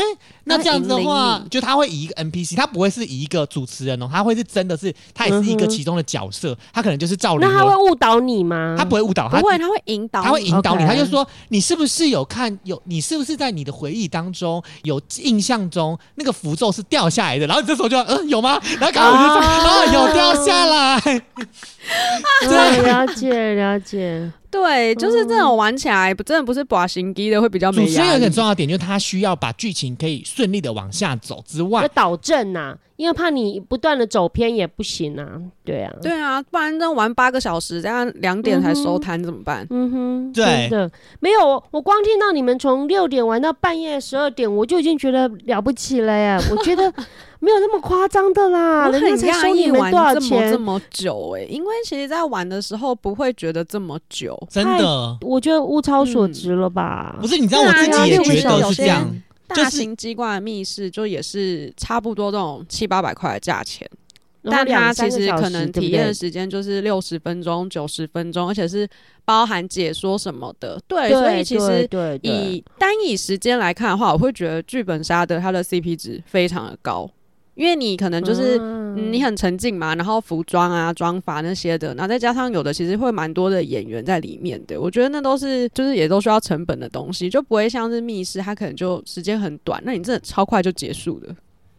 [0.50, 8.74] 那这样子的话就他会以一个 NPC，他不会是以一个主持人哦，他会是真的是，他也是一个其中的角色，他可能就是赵灵那他会，误导你吗？
[8.78, 17.46] 他不会误导，他不会，他会引导你，他会引导你，他就说你是不是有看有，你是不是在你的回忆当中有印象中那个符咒是掉下来的？
[17.46, 18.60] 然后你这时候就嗯有吗？
[18.78, 21.00] 然后刚刚我就说啊啊有掉下来，
[22.42, 24.32] 对，了解了解。
[24.50, 28.16] 对，就是这种玩起来不真的不是把心机的，会比较主持人有没压力。
[28.16, 35.38] 一个很重要的点，就是他需要把剧情可以顺利的往下走之要外，导正呐、因为怕你不断的走偏也不行啊。
[35.62, 39.66] 对啊，对啊，不然那玩八个小时，这样两点才收摊怎么办？
[39.68, 41.62] 嗯哼，对真的没有。
[41.70, 46.38] 我光听到你们从六点玩到半夜十二点，我就已经觉得了不起了耶。
[46.50, 46.90] 我觉得
[47.38, 50.58] 没有那么夸张的啦，我人家很讶才收你异玩们多少这么这？
[50.58, 54.38] 么久哎、因为其实在玩的时候不会觉得这么久。
[54.50, 57.16] 真的我觉得物超所值了吧？
[57.20, 59.22] 不是你知道我自己也觉六个小时得是这样，就是
[59.54, 63.88] 大型机关的密室就也是差不多这种七八百块的价钱，
[64.42, 68.88] 但它其实可能体验的时间就是六十分钟、九十分钟，而且是
[69.24, 70.80] 包含解说什么的。
[70.88, 71.88] 对，对，所以其实
[72.22, 77.10] 以单以时间来看的话，我会觉得剧本杀的它的 CP 值非常的高，
[77.54, 78.58] 因为你可能就是。
[78.58, 91.36] 嗯嗯，你很沉浸嘛，然后服装啊、妆法那些的，然后再加上有的其实会蛮多的演员在里面的，我觉得那都是就是也都需要成本的东西，就不会像是密室，它可能就时间很短，那你真的超快就结束了。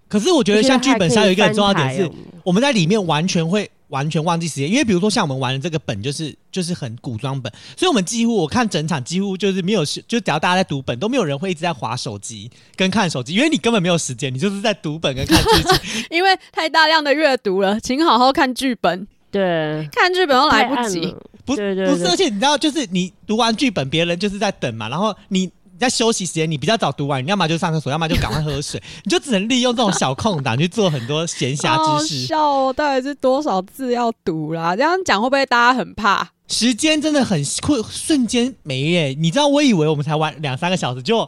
[0.07, 2.09] 可是我觉得像剧本杀有一个很重要的点是
[2.45, 16.05] 我们在里面完全会完全忘记时间，因为比如说像我们玩的这个本就是就是很古装本，所以我们几乎我看整场几乎就是没有时，就只要大家在读本，都没有人会一直在划手机跟看手机，因为你根本没有时间，你就是在读本跟看剧情。
[16.09, 21.15] 因为太大量的阅读了，请好好看剧本，对，看剧本都来不及。
[21.45, 25.51] 不对对不是，而且你知道，就是你读完剧本，别人就是在等嘛，然后你。
[25.81, 32.25] 在休息时间，你比较早读完，你要么就上厕所，要么就赶快喝水，你就只能利用这种小空档去做很多闲暇好之事。
[32.27, 34.75] 笑哦，到底是多少字要读啦？
[34.75, 36.29] 这样讲会不会大家很怕？
[36.47, 39.15] 时间真的很会瞬间没耶！
[39.17, 41.27] 你知道，我以为我们才玩两三个小时，就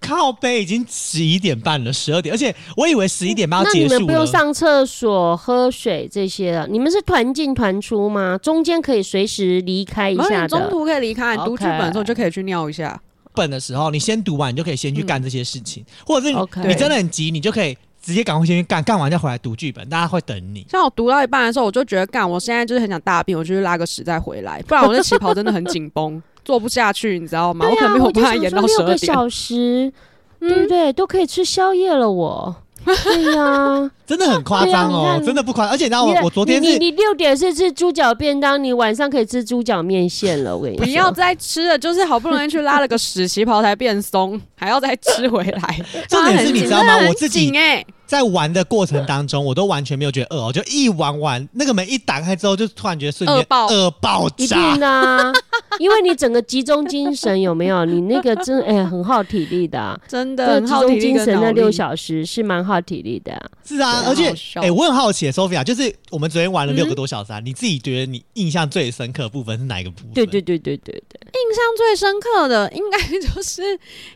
[0.00, 4.00] 靠背已经十一点半了，十二点，而且我以为十一点半要那你结束了。
[4.00, 6.66] 们不用上厕所、喝水这些了？
[6.66, 8.36] 你们是团进团出吗？
[8.42, 10.48] 中间可以随时离开一，下的。
[10.48, 13.00] 中途可以离开，你读剧本的时候就可以去尿一下。
[13.36, 16.32] 本的时候，你先读完，你就可以先去干这些事情，或者是
[16.66, 20.66] 你真的很急，你就可以直接赶快先去干，干完再回来读剧本，大家会等你。
[20.70, 27.66] 像我读到一半的时候，我就觉得干，我现在就是很想大便，我就去拉个屎再回来，不然我那旗袍真的很紧绷，做不下去，你知道吗？
[27.66, 28.86] 啊、我，可能没有办法演到十二点。
[28.86, 29.92] 六个小时，
[30.40, 30.92] 对不嗯，对？
[30.92, 32.56] 都可以吃宵夜了我。
[32.86, 35.72] 对呀，真的很夸张哦真的不夸张。
[35.72, 40.56] 而且你知道我我昨天你你你六点是吃猪脚便当，你晚上可以吃猪脚面线了。
[40.56, 45.80] 我跟你说，不要再吃了，就是好不容易去拉了个屎，旗袍才变松，还要再吃回来。
[46.08, 53.66] 重点是你知道吗我自己紧哎、在玩的过程当中，我都完全没有觉得饿哦，就一玩完那个门一打开之后，就突然觉得瞬间饿爆。
[53.68, 55.32] 饿爆一炸啊，
[55.78, 57.84] 因为你整个集中精神有没有？
[57.84, 70.12] 你那个真哎、很耗体力的啊、 真的这集耗体力中精神那六小时是蛮耗体力的啊、是啊，对而且好笑哎、我很好奇，Sophia，就是我们昨天玩了嗯六个多小时啊，你自己觉得你印象最深刻的部分是哪一个部分？
[70.12, 73.62] 对对对对对对，印象最深刻的应该就是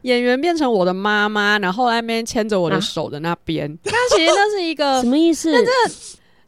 [0.03, 3.79] 演员变成我的妈妈，然后在那边牵着我的手的那边。
[3.85, 5.51] 那其实那是一个什么意思？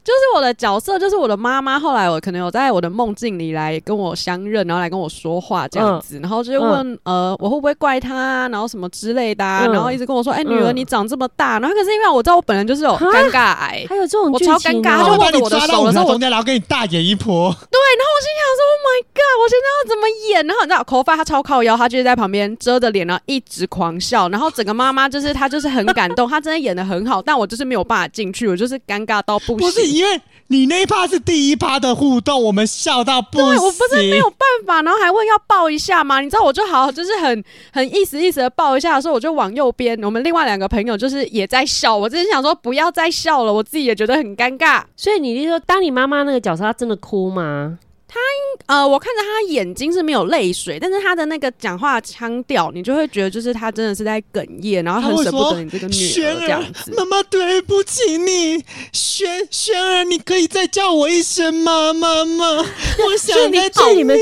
[0.04, 1.78] 就是我的角色，就是我的妈妈。
[1.78, 20.46] 后来我可能有在我的梦境里来跟我相认，然后来跟我说话这样子，然后就问呃我会不会怪他，然后什么之类的，啊，然后一直跟我说，哎女儿你长这么大，然后可是因为我知道我本人就是有尴尬癌，还有这种我超尴尬，他就握着我的手的时候，我然后给你大演一波，对，然后我心想说，Oh my god，我现在要怎么演？
[20.46, 29.91] 然后你知道口发他超靠腰，他就是在旁边遮着脸，然后一直狂笑，然后整个妈妈就是他就是很感动， 他真的演的很好，但我就是没有办法进去，我就是尴尬到不行。
[29.92, 33.46] 因为你那一趴是第一趴的互动，我们笑到不行。
[33.46, 36.20] 对，我不是没有办法，然后还问要抱一下吗？
[36.20, 41.96] 你知道，我就好就是很很意思意思的抱一下的时候，我就往右边，我们另外两个朋友就是也在笑。
[41.96, 44.82] 我真的想说不要再笑了，我自己也觉得很尴尬。
[44.96, 47.78] 所以你就说，当你妈妈那个角色，她真的哭吗？
[48.12, 48.20] 他
[48.66, 56.92] 呃，我看着他眼睛是没有泪水，但是他的那个讲话腔调，你就会觉得就是他真的是在哽咽，然后很舍不得你这个女儿这样子。
[56.94, 62.44] 妈妈对不起你，轩轩儿，你可以再叫我一声妈妈吗？
[63.06, 64.18] 我想在这里面。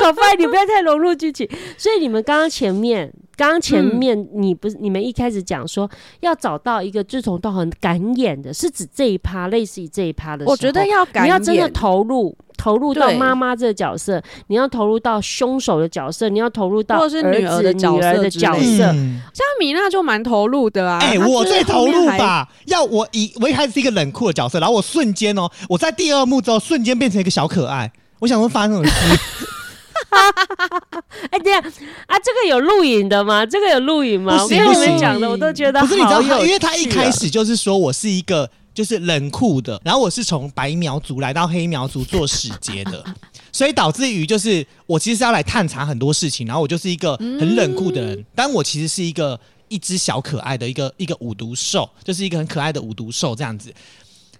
[0.00, 1.48] 搞翻， 你不要太融入剧情。
[1.78, 3.12] 所以你们刚刚前面。
[3.38, 5.86] 刚刚前面你不是你们一开始讲说
[6.20, 10.46] 要找到一个志同道合敢演的，是指这一趴，类似于这一趴的。
[10.46, 12.15] 我觉得要敢，你要真的投入，
[12.56, 18.78] 投入到妈妈这个角色，你要投入到凶手的角色，你要投入到或者是女儿的女儿的角色。
[18.84, 22.48] 像米娜就蛮投入的啊，哎，我最投入吧。
[22.66, 27.92] 要我一我一开始是一个冷酷的角色，然后我瞬间哦，我在第二幕之后瞬间变成一个小可爱。
[28.20, 29.20] 我想说发生什么事。
[31.30, 31.60] 哎，对啊，
[32.06, 33.44] 啊，这个有录影的吗？
[33.44, 34.42] 这个有录影吗？
[34.42, 36.38] 我跟你们，讲的我都觉得不是，你知道吗？
[36.40, 43.02] 因为他一开始就是说我是一个就是冷酷的，然后我是从白苗族来到黑苗族做使节的，
[43.50, 53.72] 所以导致于就是我其实是要来探查很多事情，然后我就是一个很冷酷的人，但我其实是一个一只小可爱的一个一个五毒兽，就是一个很可爱的五毒兽这样子。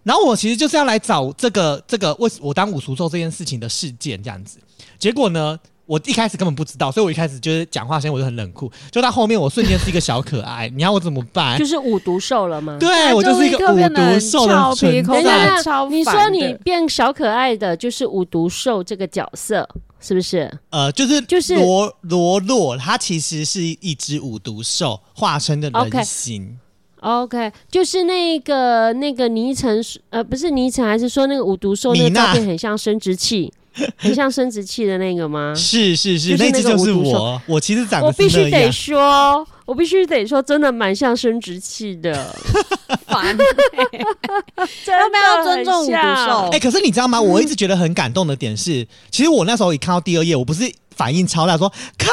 [0.02, 4.58] 然后我其实就是要来找这个这个为我当五毒兽这件事情的事件这样子。
[4.98, 5.58] 结果呢？
[5.86, 11.56] 我一开始根本不知道，所以我一开始就是讲话声我就很冷酷，就到后面我瞬间是一个小可爱，你要我怎么办？
[11.58, 12.76] 就是五毒兽了吗？
[12.80, 15.62] 对，我就是一个五毒兽的存在。
[15.88, 19.68] 你说你变小可爱的就是五毒兽这个角色，
[20.00, 20.52] 是不是？
[20.70, 26.58] 呃，就是就是罗罗洛，它其实是一只五毒兽化身的人形。
[27.00, 33.52] OK，就是那个那个泥尘，呃，不是泥尘，还是说那个五毒兽那个照片很像生殖器？
[33.96, 35.54] 很像生殖器的那个吗？
[35.54, 37.40] 是是是，那只就是我。
[37.46, 42.34] 我其实长得我必须得说，我必须得说，真的蛮像生殖器的。
[43.06, 46.48] 烦， 要不要尊重五毒兽？
[46.52, 47.20] 哎，可是你知道吗？
[47.20, 52.08] 我一直觉得很感动的点是，其实我那时候一看到第二页，我不是反应超大，说靠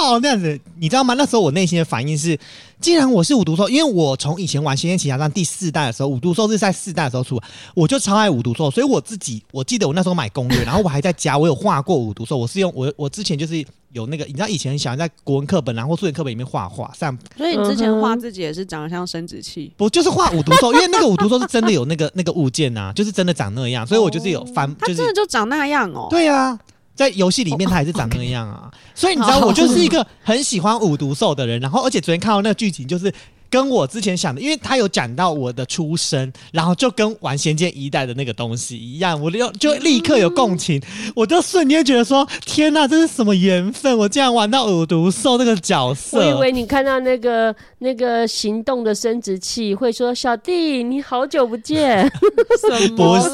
[0.00, 1.14] 哦那样子，你知道吗？
[1.14, 2.38] 那时候我内心的反应是。
[2.78, 7.40] 既然我是五毒兽，因为我从以前玩《仙剑奇侠传》第四代的时候，五毒兽是在四代的时候出，
[7.74, 20.74] 我就超爱五毒兽，所以我自己我记得我那时候买攻略，然后我还在家，我有画过五毒兽，我是用我我之前就是有那个，你知道以前很喜欢在国文课本然后数学课本里面画画，像所以你之前画自己也是长得像生殖器，不就是画五毒兽？
[20.74, 26.58] 因为那个五毒兽是真的有那个那个物件呐，就是真的长那样，所以我就是有翻，它真的就长那样哦，对啊。
[26.96, 31.60] 在游戏里面，他还是长那样啊， 所以你知道，我就是一个很喜欢五毒兽的人。
[31.60, 33.12] 然后，而且昨天看到那个剧情，就是
[33.48, 40.82] 跟我之前想的，因为他有讲到我的出生，然后就跟玩《仙剑一代》的那个东西一样，我就就立刻有共情，
[41.14, 43.96] 我就瞬间觉得说：天哪，这是什么缘分？
[43.98, 46.18] 我竟然玩到五毒兽这个角色。
[46.18, 52.10] 我以为你看到那个那个行动的生殖器，会说：小弟，你好久不见。
[52.96, 53.28] 不是。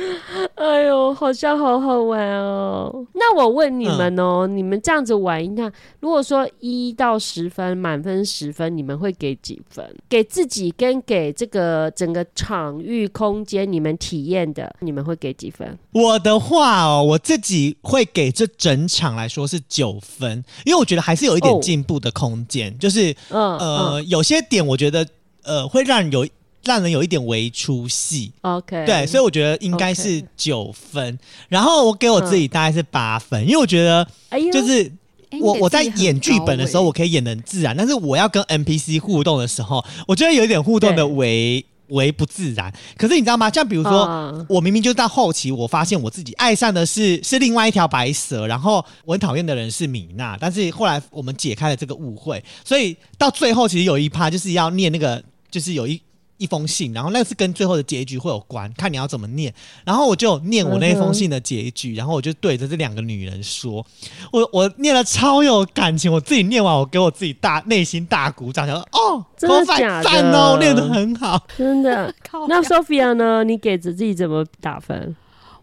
[0.54, 3.06] 哎呦，好像好好玩哦！
[3.14, 9.84] 那我问你们哦，你们这样子玩，一下，如果说一到十分，满分十分，你们会给几分？
[10.08, 15.78] 给自己跟给这个整个场域空间，你们体验的，你们会给几分？
[15.92, 25.06] 我的话哦，我自己会给这整场来说是九分，因为我觉得还是有一点进步的空间，就是嗯呃，有些点我觉得
[25.44, 26.26] 呃会让人有。
[26.62, 31.18] 让人有一点微出戏，OK，对，所以我觉得应该是九分。
[31.48, 34.06] 然后我给我自己大概是八分，因为我觉得，
[34.52, 34.92] 就是
[35.40, 42.70] 我我在演剧本的时候，我可以演的很自然，但是我要跟 NPC 互动的时候，我觉得有一点互动的微微不自然。
[42.98, 43.48] 可是你知道吗？
[43.48, 55.98] 像比如说，我明明就到后期，我发现我自己爱上的是是另外一条白蛇，然后我很讨厌的人是米娜，但是后来我们解开了这个误会，所以到最后其实有一趴就是要念那个，就是有一。
[56.40, 59.52] 一封信，然后那是跟最后的结局会有关，看你要怎么念。
[59.84, 63.84] 然后我就念我那封信的结局，然后我就对着这两个女人说，
[64.32, 71.46] 我我念了超有感情，我自己念完，我给我自己大内心大鼓掌，想说哦，真的假的赞哦，念得很好。
[71.56, 72.12] 真的。
[72.26, 73.44] 靠那 Sophia 呢？
[73.44, 75.14] 你给自己怎么打分？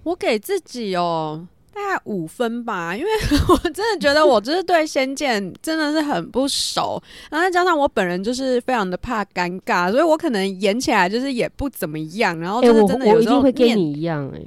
[0.03, 3.09] 我给自己哦，大概五分吧，因为
[3.49, 14.41] 我真的觉得我就是对《仙剑》真的是很不熟，然后再加上我本人就是非常的怕尴尬，所以我可能演起来就是也不怎么样，然后哎、就是真的有时候定会跟念你一样哎、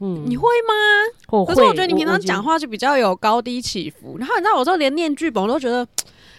[0.00, 0.74] 嗯，你会吗？
[1.28, 1.54] 我会。
[1.54, 5.86] 可是我觉得你平常讲话就比较有高低起伏，然后你知道，有时候连念剧本我都觉得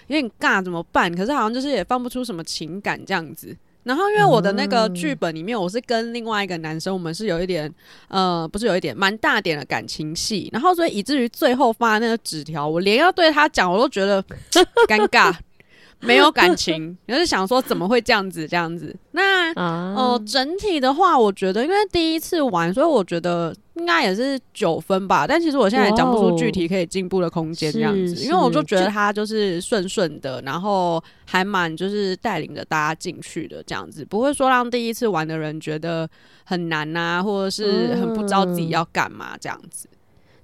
[0.07, 1.09] 有点尬，怎么办？
[1.15, 3.55] 可是好像就是也放不出什么情感这样子。
[3.85, 7.73] 然后因为我的那个剧本里面，我是跟另外一个男生，我们是有一点
[8.09, 14.21] 呃，不是有一点蛮大点的感情戏，然后所以以至于最后发那个纸条，我连要对他讲，我都觉得
[14.87, 15.33] 尴尬。
[16.01, 18.93] 没有感情，就是想说怎么会这样子这样子？
[19.11, 25.25] 那啊，哦，整体的话，我觉得因为第一次玩，所以我觉得应该也是九分吧。
[25.27, 36.09] 但其实我现在也讲不出具体可以进步的空间这样子，因为我就觉得他就是顺顺的，然后还蛮就是带领着大家进去的这样子，不会说让第一次玩的人觉得
[36.43, 39.87] 很难呐、或者是很不知道自己要干嘛这样子。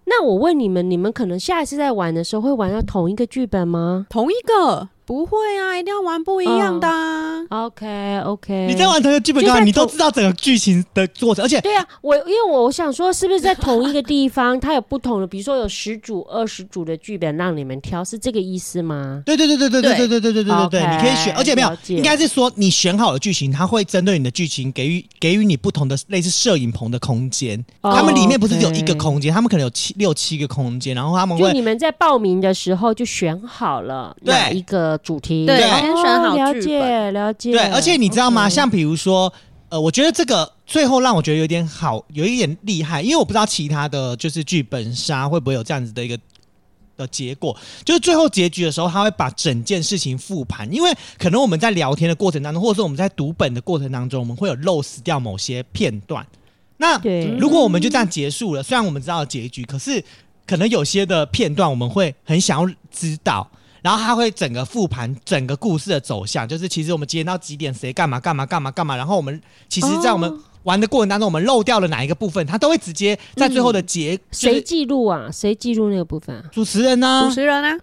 [0.05, 7.41] 那我问你们，你们可能下一次在玩的时候会玩到同一个剧本吗同一个不会啊，一定要玩不一样的、啊。
[7.49, 9.63] ？OK OK，你在玩同一个剧本干嘛？
[9.63, 19.21] 你都知道整个剧情的过程，而且对啊，我因为我想说，是不是在同一个地方， 它有不同的，比如说有十组、二十组的剧本让你们挑，是这个意思吗？
[19.25, 27.63] 对对对对对对对对对对对你可以选，而且没有应该是说你选好了剧情，它会针对你的剧情给予给予你不同的类似摄影棚的空间。
[27.81, 37.51] 哦他们里面不是只有一个空间，他们可能有七六七个空间，然后他们会就你们在报名的时候就选好了对哪一个主题，对哦先选好了剧解了解。
[37.51, 39.31] 对，而且你知道吗像比如说，
[39.69, 46.17] 呃，我觉得这个最后让我觉得有点好，有一点厉害，因为我不知道其他的就是剧本杀会不会有这样子的一个。
[46.97, 56.23] 的结果就是最后结局的时候，他会把整件事情复盘，因为可能我们在聊天的过程当中，或者说我们在读本的过程当中，我们会有漏死掉某些片段。
[56.77, 57.01] 那
[57.39, 60.03] 如果我们就这样结束了，虽然我们知道结局，可是
[60.45, 63.49] 可能有些的片段我们会很想要知道，
[63.81, 70.31] 然后他会整个复盘整个故事的走向，就是其实我们几点到几点谁干嘛干嘛干嘛干嘛，然后我们其实，在我们
[70.63, 75.29] 玩的过程当中，我们漏掉了哪一个部分，他都会直接在最后的结，谁是记录啊？
[75.31, 76.43] 谁记录那个部分啊？
[76.51, 77.79] 主持人呢、主持人呢，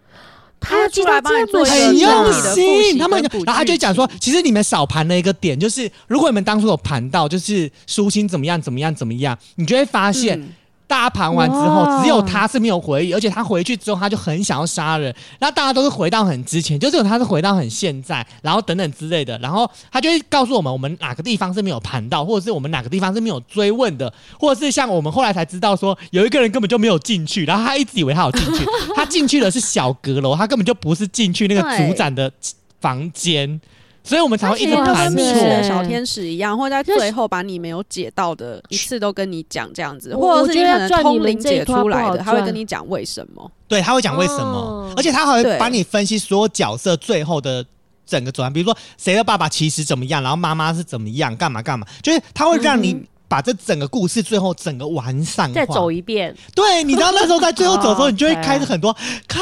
[0.60, 10.40] 他要记出来帮你做很用心，他们然后他就讲说，其实你们少盘了一个点，就是如果你们当初有盘到，就是舒心怎么样怎么样怎么样，你就会发现。
[10.40, 10.48] 嗯
[10.88, 15.14] 大家盘完之后，只有他是没有回忆，而且他回去之后，他就很想要杀人。
[15.38, 19.38] 然后大家都是回到很之前，就只有他是回到很现在，然后等等之类的。
[19.38, 24.10] 然后他就会告诉我们，我们哪个地方是没有盘到，或者是我们哪个地方是没有追问的，
[24.40, 28.64] 或者是像我们后来才知道说，有一个人根本就没有进去，然后他一直以为他有进去，
[28.96, 32.32] 他进去的是小阁楼，他根本就不是进去那个对主展的
[32.80, 33.60] 房间，
[34.08, 35.34] 所以我们才会一直就盘跟错。
[35.34, 43.50] 密室的小天使一样，会在最后把你没有解到的一次都跟你讲这样子，或者是你可能我觉得要赚你通灵解出来的，他会跟你讲为什么。
[43.68, 47.64] 对，他会讲为什么，哦而且他还会帮你分析所有角色最后的
[48.06, 55.54] 整个走向，比如说谁的爸爸其实怎么样，然后妈妈是怎么样，干嘛干嘛，就是他会让你嗯把这整个故事最后整个完善化。
[55.54, 58.90] 再走一遍，对，你知道那时候在最后走的时候，哦你就会开始很多，
[59.28, 59.38] 靠，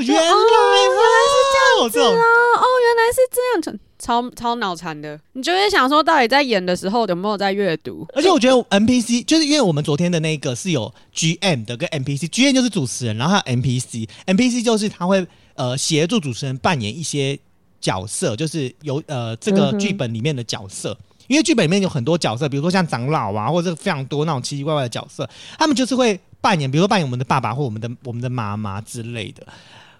[0.00, 0.36] 原来哦
[0.74, 2.24] 原来是这样，这种啊，
[2.56, 3.18] 哦，原来是
[3.62, 5.20] 这样，超超脑残的。
[5.34, 8.06] 你就会想说，到底在演的时候有没有在阅读？
[8.14, 17.38] 而且我觉得 NPC 就是因为我们昨天的那个是有 GM 的跟 NPC，GM 就是主持人，然后还有 NPC，NPC 就是他会呃协助主持人扮演一些
[17.82, 20.96] 角色，就是有呃这个剧本里面的角色。
[21.26, 25.28] 因为剧本里面有很多角色，比如说像长老啊，或者是非常多那种奇奇怪怪的角色，
[25.58, 29.46] 他们就是会扮演，比如说扮演我们的爸爸或我们的我们的妈妈之类的，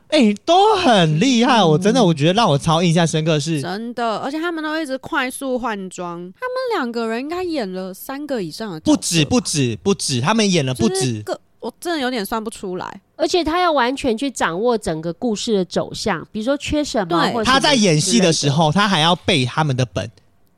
[0.08, 1.62] 哎、都很厉害。
[1.62, 13.00] 我真的我觉得让我超印象深刻是，真的，而且他们都一直快速换装，他们两个人应该演了三个以上的不止不止不止，他们演了不止，就是个，我真的有点算不出来。
[13.16, 20.10] 而且他要完全去掌握整个故事的走向，比如说缺什么，对或者他在演戏的时候，他还要背他们的本。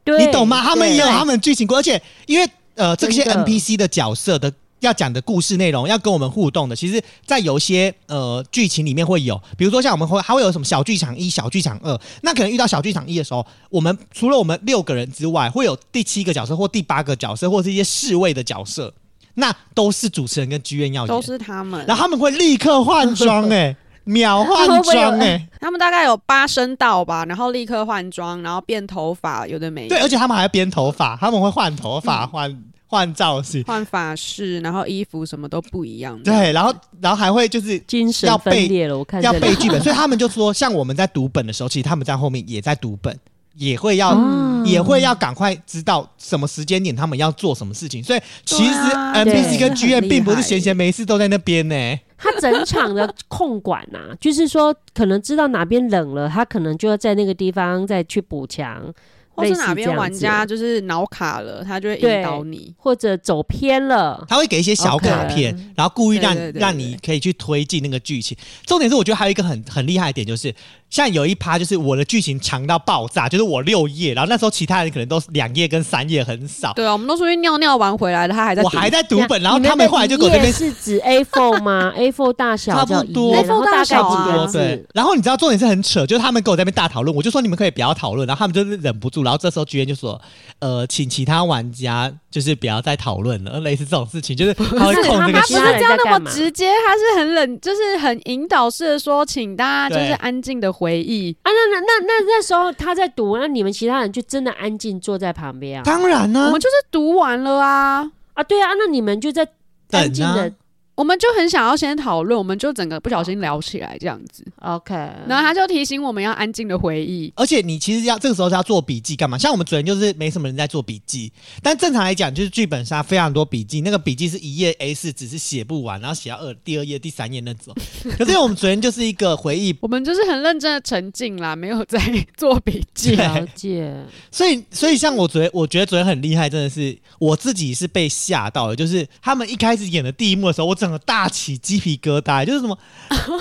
[0.04, 0.62] 对你懂吗？
[0.62, 18.92] 他们也有他们的剧情故，而且因为呃这些 NPC 的角色的要讲的故事内容要跟我们互动的，其实，在有一些呃剧情里面会有，比如说像我们会还会有什么小剧场一、小剧场二，那可能遇到小剧场一的时候，我们除了我们六个人之外，会有第七个角色或第八个角色，或是一些侍卫的角色，
[19.34, 21.84] 那都是主持人跟剧院要演，都是他们。
[21.86, 23.76] 然后他们会立刻换装、哎。
[24.04, 29.90] 秒换装哎、他们大概有八声道吧，然后立刻换装，然后变头发，有的没的。
[29.90, 32.50] 对，而且他们还要编头发，他们会换头发、 换
[32.90, 36.20] 换造型，换发饰，然后衣服什么都不一样。
[36.24, 43.16] 对，然后然后还会就是精神要背分裂了，我看要背剧本，所以他们就说，像我们在读本的时候，其实他们在后面也在读本，
[43.54, 48.04] 也会要、哦也会要赶快知道什么时间点他们要做什么事情。
[48.04, 51.98] 所以其实 NPC 跟对 GM 并不是闲闲没事都在那边呢。
[52.18, 58.92] 他整场的控管呐、就是说可能知道哪边冷了，他可能就要在那个地方再去补强，
[59.32, 62.74] 或是哪边玩家就是脑卡了，他就会引导你。
[62.76, 64.24] 或者走偏了。
[64.28, 68.36] 他会给一些小卡片然后故意让让你可以去推进那个剧情。
[68.66, 70.54] 重点是，我觉得还有一个很很厉害的点，就是
[70.90, 76.72] 像有一趴，就是我的剧情长到爆炸，就是我六页，然后那时候其他人可能都是两页跟三页，很少。
[76.74, 78.62] 对啊，我们都出去尿尿完回来了，他还在。
[78.62, 81.92] 我还在读本，然后他们后来就给我这边的一页是指 A4 吗？
[81.96, 90.20] A4 大小差不多页然后 A4 大大小啊几个多对？，然后你知道重点是很扯，就是他们跟我在那边大讨论，我就说你们可以不要讨论，然后他们就是忍不住，然后这时候居然就说，
[90.58, 101.36] 呃，请其他玩家就是不要再讨论了，类似这种事情，就是 他会不是控这个他不是这样那么直接，他是很冷，就是很引导式的说，请大家就是安静的回忆。
[101.42, 105.84] 啊，那那那那那时候他在读，那你们其他人就真的安静坐在旁边啊？
[105.84, 109.46] 当然呢、我们就是读完了啊，啊，对啊，那你们就在
[109.90, 110.56] 安静的等啊。
[111.00, 114.44] 我们就很想要先讨论，我们就整个不小心聊起来这样子。
[114.58, 114.94] OK，
[115.26, 117.32] 然后他就提醒我们要安静的回忆。
[117.36, 119.38] 而且你其实要这个时候是要做笔记干嘛？
[119.38, 121.32] 像我们昨天就是没什么人在做笔记，
[121.62, 127.74] 但正常来讲就是剧本杀非常多笔记，那个笔记是一页 A 四，只是写不完，然后写到二第二页、第三页那种。
[128.18, 131.98] 可是我们昨天就是一个回忆，我们就是很认真的沉浸啦，没有在
[132.36, 133.16] 做笔记。
[133.16, 133.96] 了解。
[134.30, 142.76] 所以所以像我昨天，我觉得昨天很厉害，真的是我自己是被吓到了，就是他们一开始演的第一幕的时候，我整个大起鸡皮疙瘩，就是什么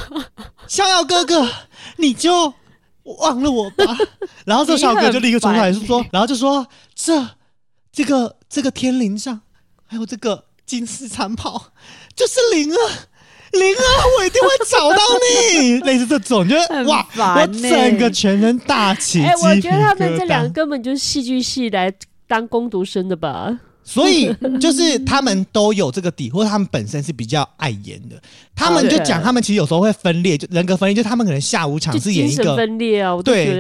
[0.68, 1.50] 逍遥哥哥，
[1.98, 2.54] 你就
[3.04, 3.98] 忘了我吧。
[4.46, 7.28] 然后这小哥就立刻冲出来就说，然后就说这
[7.92, 9.42] 这个这个天灵上
[9.86, 11.72] 还有这个金丝长袍，
[12.16, 12.78] 就是灵儿。
[13.52, 13.84] 灵儿，
[14.20, 14.98] 我一定会找到
[15.58, 15.80] 你。
[15.82, 19.34] 类似这种，就哇，我欸整个全身大起哎。
[19.38, 21.92] 我觉得他们这两个根本就是戏剧系来
[22.28, 23.60] 当攻读生的吧？
[23.90, 28.22] 所以就是他们都有这个底，或者他们本身是比较爱演的。
[28.56, 33.16] 他们就 讲，他们其实有时候会分裂，就人格分裂，就他们可能下午场是演一个，分裂啊！
[33.16, 33.58] 我都对。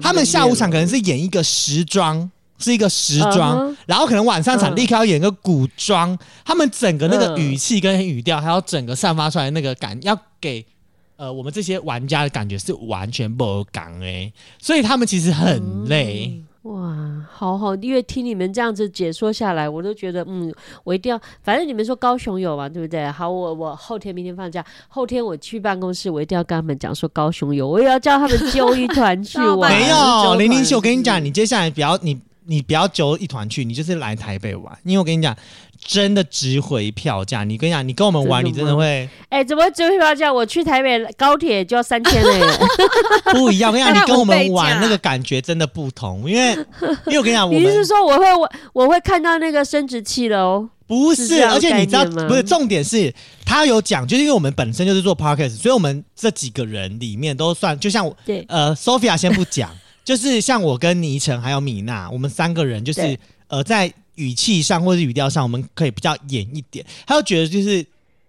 [0.00, 2.30] 他们下午场可能是演一个时装。
[2.58, 10.64] 是一个时装然后可能晚上场嗯立刻要演个古装，他们整个那个嗯语气跟语调，还有整个散发出来那个感，要给
[11.16, 16.40] 呃我们这些玩家的感觉是完全不港哎，所以他们其实很累。
[16.62, 16.96] 哇，
[17.28, 20.54] 好好，因为听你们这样子解说下来，我都觉得，嗯，
[20.84, 23.10] 我一定要，反正你们说高雄有嘛，对不对？
[23.10, 29.72] 好，我我后天明天放假，后天我去办公室，我一定要跟他们讲说高雄有，我也要叫他们揪一团去 玩。
[29.72, 35.36] 没有，零零秀，我跟你讲，你接下来不要你你不要揪一团去，你就是来台北玩，因为我跟你讲，
[35.84, 37.44] 真的值回票价。
[37.44, 40.34] 你跟你讲，你跟我们玩，你真的会哎、怎么只会要这样？
[40.34, 42.40] 我去台北高铁就要三千嘞。
[43.32, 43.70] 不一样。
[43.70, 46.52] 我跟你讲，你跟我们玩那个感觉真的不同，因为
[47.06, 50.68] 因为我跟你讲， 我你是说我会我我会看到那个生殖器了哦？
[50.86, 53.14] 不是，是而且你知道吗不是重点是，
[53.46, 59.70] 他有讲，就是因为我们本身就是做 podcast，所以我们这几个人里面都算，就像我对，呃，Sophia 先不讲，
[60.04, 66.84] 就是像我跟倪晨还有米娜，我们三个人就是呃，在语气上或者语调上，我们可以比较演一点。
[67.06, 67.84] 他就觉得就是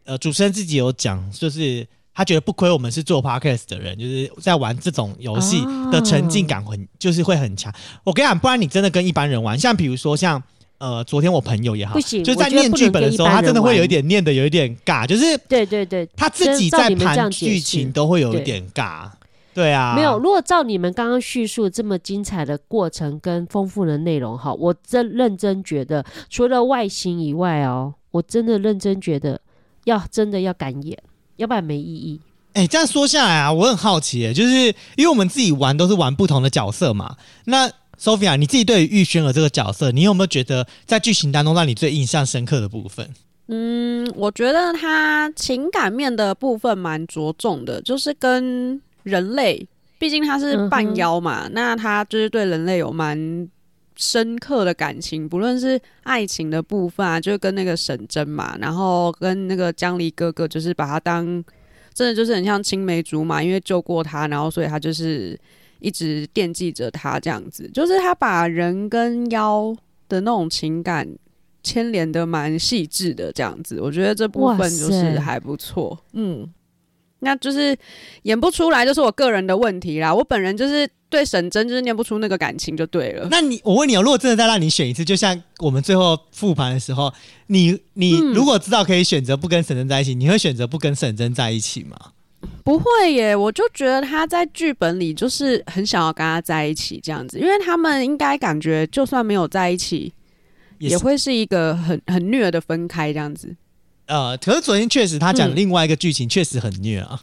[0.05, 7.74] 呃，主持人自己有讲，就是他觉得不亏我们是做 podcast 的人，就是在玩这种游戏的沉浸感很、就是会很强。
[8.03, 10.41] 我跟你讲，不然你真的跟一般人玩，像比如说像。
[10.80, 19.09] 呃，昨天我朋友也好，就在念剧本的时候，他真的会有一玩点念的有一点尬，就是对对对，他自己在盘剧情都会有一对点尬。
[19.54, 29.39] 对啊，没有，如果照你们刚刚叙述这么精彩的过程跟丰富的内容哈，我真认真觉得，除了外形以外哦，我真的认真觉得
[29.86, 30.97] 要真的要敢演，
[31.38, 32.20] 要不然没意义。
[32.54, 34.54] 哎、这样说下来啊，我很好奇、欸，就是
[34.95, 37.16] 因为我们自己玩都是玩不同的角色嘛。
[37.45, 37.68] 那
[37.99, 43.10] Sophia，你自己对于玉轩儿这个角色，你有没有觉得在剧情当中让你最印象深刻的部分？
[43.47, 49.68] 嗯，我觉得他情感面的部分蛮着重的，就是跟人类，
[49.99, 53.47] 毕竟他是半妖嘛，那他就是对人类有蛮
[53.95, 61.26] 深刻的感情，不论是爱情的部分啊，就跟那个沈真嘛，然后跟那个江离哥哥，就是把他当
[61.93, 65.39] 真的就是很像青梅竹马，因为救过他，然后所以他就是
[65.80, 69.76] 一直惦记着他这样子，就是他把人跟妖
[70.10, 71.08] 的那种情感
[71.62, 75.97] 牵连的蛮细致的这样子，我觉得这部分就是还不错。
[76.14, 76.51] 嗯，
[77.24, 77.76] 那就是
[78.24, 80.13] 演不出来，就是我个人的问题啦。
[80.13, 83.28] 我本人就是对沈真就是念不出那个感情就对了。
[83.32, 87.13] 那你我问你哦，如果真的再让你选一次，就像我们最后复盘的时候，
[87.47, 91.97] 你你嗯如果知道可以选择不跟沈真在一起，你会选择不跟沈真在一起吗？
[92.61, 100.11] 不会耶，我就觉得他在剧本里就是很想要跟他在一起这样子，因为他们应该感觉就算没有在一起，
[100.78, 103.55] 也是会是一个很很虐的分开这样子，
[104.06, 107.22] 呃，可是昨天确实他讲嗯另外一个剧情确实很虐啊。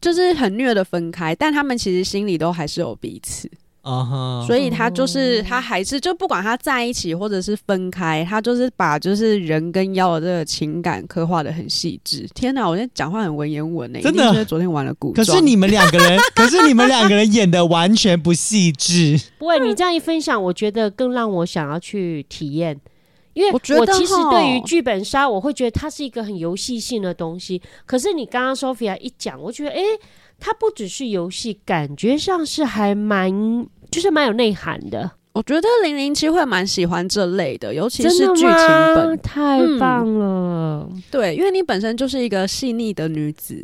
[0.00, 3.50] 就是很虐的分开，但他们其实心里都还是有彼此。
[3.80, 12.28] 啊哈，所以他就是他还是就不管他在一起或者是分开，他就是把就是人跟妖的这个情感刻画的很细致。
[12.34, 15.24] 天哪，我现在讲话很文言文呢、真的昨天玩了古装。
[15.24, 19.20] 可是你们两个人，可是你们两个人演的完全不细致。
[19.38, 22.76] 不会，你这样一分享，我觉得更让我想要去体验。
[23.36, 27.60] 因为我觉得其实吼对于剧本杀，我会觉得它是一个很游戏性的东西。
[27.84, 29.82] 可是你刚刚 Sophia 一讲，我觉得诶，
[30.40, 33.30] 它不只是游戏，感觉上是还蛮
[33.90, 35.10] 就是蛮有内涵的。
[35.34, 38.48] 我觉得零零七会蛮喜欢这类的，尤其是剧情
[38.94, 39.18] 本。
[39.18, 40.88] 太嗯棒了！
[41.10, 43.62] 对，因为你本身就是一个细腻的女子。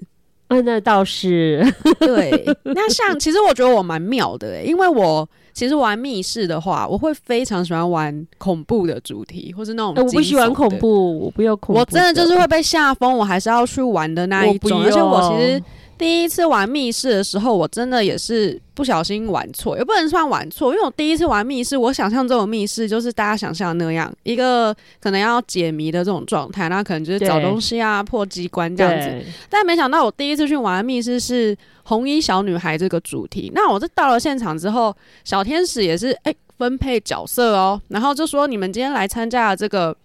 [0.49, 1.67] 嗯、那倒是。
[1.99, 10.69] 对，那像其实我觉得我蛮妙的、欸，因为我其实玩密室的话，我会非常喜欢玩恐怖的主题，或是那种、呃我不喜欢恐。
[10.79, 11.81] 怖，我不要恐怖。
[11.81, 14.83] 我真的就是会被吓疯，我还是要去玩的那一种。
[14.83, 15.63] 而且我其实
[16.03, 29.25] 第一次玩密室的时候，我真的也是不小心玩错，也不能算玩错，因为我第一次玩密室，我想象中的密室就是大家想象的那样，一个可能要解谜的这种状态，那可能就是找东西啊、破机关这样子。
[29.49, 33.53] 但没想到我第一次去玩密室是红衣小女孩这个主题。
[33.55, 34.93] 那我这到了现场之后，
[35.23, 39.97] 小天使也是哎、分配角色哦，然后就说你们今天来参加的这个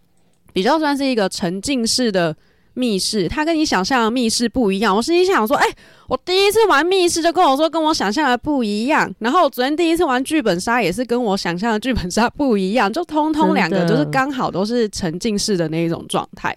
[0.54, 2.36] 比较算是一个沉浸式的
[2.78, 4.96] 密室，它跟你想象的密室不一样。
[4.96, 5.68] 我心里想说，哎、
[6.08, 16.56] 我第一次玩密室就跟我说跟我想象的不一样，然后我昨天第一次玩剧本杀也是跟我想象的剧本杀不一样，就通通两个就是刚好都是沉浸式的那一种状态。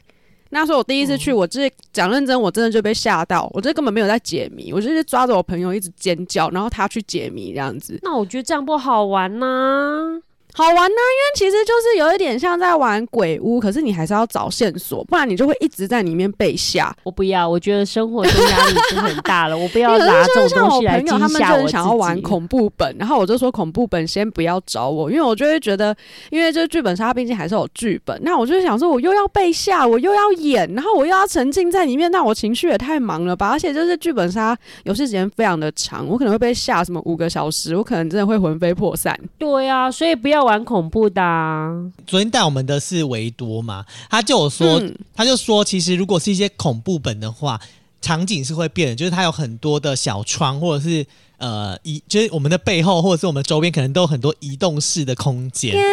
[0.53, 10.21] 那时候我第一次去，我就是讲认真，我真的就被吓到，我这根本没有在解谜，我就是抓着我朋友一直尖叫，然后他去解谜这样子，那我觉得这样不好玩呐、
[10.55, 16.95] 好玩呢、因为其实就是有一点像在玩鬼屋，可是你还是要找线索，不然你就会一直在里面被吓。
[17.03, 25.95] 我不要，我觉得生活中压力已经很大了，我不要拿这种东西来惊朋友他们很想要玩恐怖本，然后我就说恐怖本先不要找我，因为我就会觉得，
[26.31, 39.19] 因为这剧本杀毕竟还是有剧本，那我就想说我又要被吓，我又要演，然后我又要沉浸在里面，那我情绪也太忙了吧，而且就是剧本杀游戏时间非常的长，我可能会被吓什么五个小时，我可能真的会魂飞魄散。
[39.39, 41.71] 对啊，所以不要玩恐怖的、啊。
[42.07, 47.61] 昨天带我们的是维多嘛，他就有说，嗯他就说，其实如果是一些恐怖本的话，
[48.01, 55.73] 场景是会变的，就是它有很多的小窗，或者是呃移，就是我们的背后或者是我们周边可能都有很多移动式的空间。
[55.73, 55.85] 天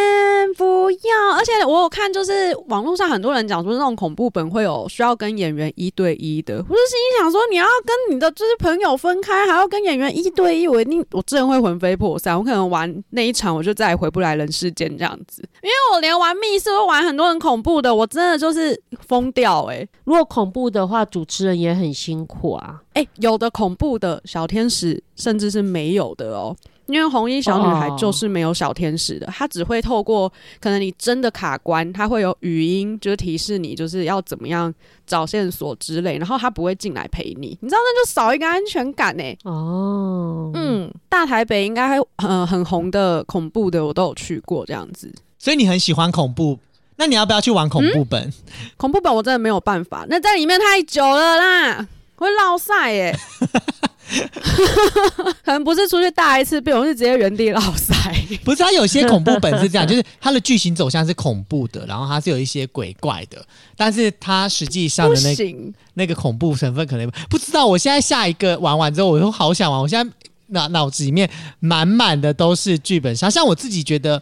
[0.87, 1.35] 不要！
[1.37, 6.55] 而且我有看，就是网络上很多人讲说，那种恐怖本会有需要跟演员一对一的。
[6.55, 12.37] 我就心想说，你要跟你的就是朋友分开，还要跟演员一对一，我一定我真的会魂飞魄散。
[12.37, 15.43] 我可能玩那一场，我就再也回不来人世间这样子。
[15.61, 22.79] 因为我连玩密室都玩很多很恐怖的，我真的就是疯掉哎、如果恐怖的话，主持人也很辛苦啊。
[22.93, 26.55] 哎、有的恐怖的小天使甚至是没有的哦。
[26.87, 34.73] 因为红衣小女孩哦就是没有小天使的，她只会透过可能你真的卡关，她会有语音，就是提示你就是要怎么样
[35.05, 46.57] 找线索之类，然后她不会进来陪你，你知道那就少一个安全感呢、哦，嗯，大台北应该还呃很红的恐怖的我都有去过这样子，所以你很喜欢恐怖，
[46.95, 48.33] 那你要不要去玩恐怖本？
[48.77, 53.15] 恐怖本我真的没有办法，那在里面太久了啦，会落晒耶。
[55.43, 57.93] 可能不是出去大一次病，我是直接原地老塞。
[58.43, 63.45] 不是，它有些恐怖本是这样，就是它的剧情走向是恐怖的，然后它是有一些鬼怪的，
[63.75, 67.65] 但是它实际上的那行，那个恐怖成分可能不知道。
[67.65, 69.81] 我现在下一个玩完之后，我都好想玩。
[69.81, 70.13] 我现在
[70.47, 71.29] 脑脑子里面
[71.59, 74.21] 满满的都是剧本杀，像我自己觉得，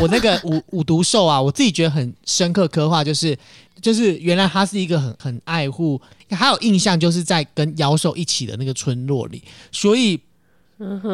[0.00, 3.38] 我那个五五毒兽啊，我自己觉得很深刻刻画，就是
[3.80, 10.20] 就是原来他是一个很很爱护，还有印象就是在跟妖兽一起的那个村落里，所以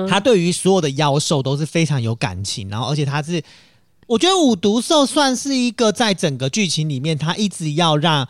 [0.08, 3.42] 他对于所有的妖兽都是非常有感情，然后而且他是。
[4.06, 8.26] 我觉得五毒兽算是一个在整个剧情里面，他一直要让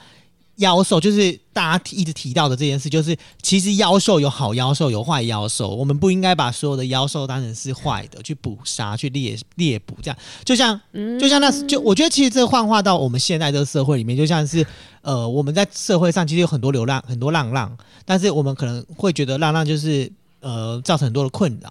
[0.60, 10.80] 妖兽，就是大家一直提到的这件事，就是其实妖兽有好妖兽，有坏妖兽，我们不应该把所有的妖兽当成是坏的去捕杀、去猎猎捕，这样就像
[11.18, 14.64] 就像那就我觉得其实这幻化到我们现在这个社会里面，就像是
[15.02, 21.70] 呃我们在社会上其实有很多流浪很多浪浪，但是我们可能会觉得浪浪就是呃造成很多的困扰。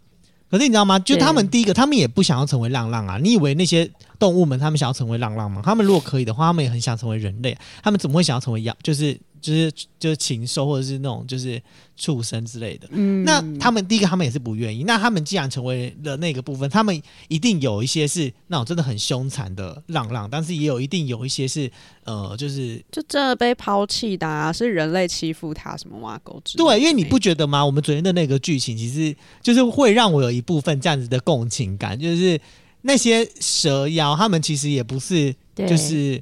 [0.51, 0.97] 可是你知道吗？
[0.97, 3.19] 就他们第一个，他们也不想要成为浪浪啊！
[3.21, 3.87] 你以为那些
[4.19, 5.61] 动物们他们想要成为浪浪吗？
[5.63, 7.57] 他们如果可以的话，他们也很想成为人类。
[7.81, 8.75] 他们怎么会想要成为羊？
[8.83, 11.61] 就是就是就是禽兽或者是那种就是
[11.95, 12.89] 畜生之类的。
[12.91, 14.83] 嗯，那他们第一个，他们也是不愿意。
[14.83, 21.71] 那他们既然成为了那个部分，他们一定有一些是那种真的很凶残的浪浪，但是也有一定有一些是
[22.03, 27.65] 呃，就是就真的被抛弃的，啊，是人类欺负他什么挖狗之对，因为你不觉得吗？
[27.65, 32.37] 我们昨天的那个剧情其实就是会让我有一部分这样子的共情感，就是
[32.81, 36.21] 那些蛇妖，他们其实也不是，就是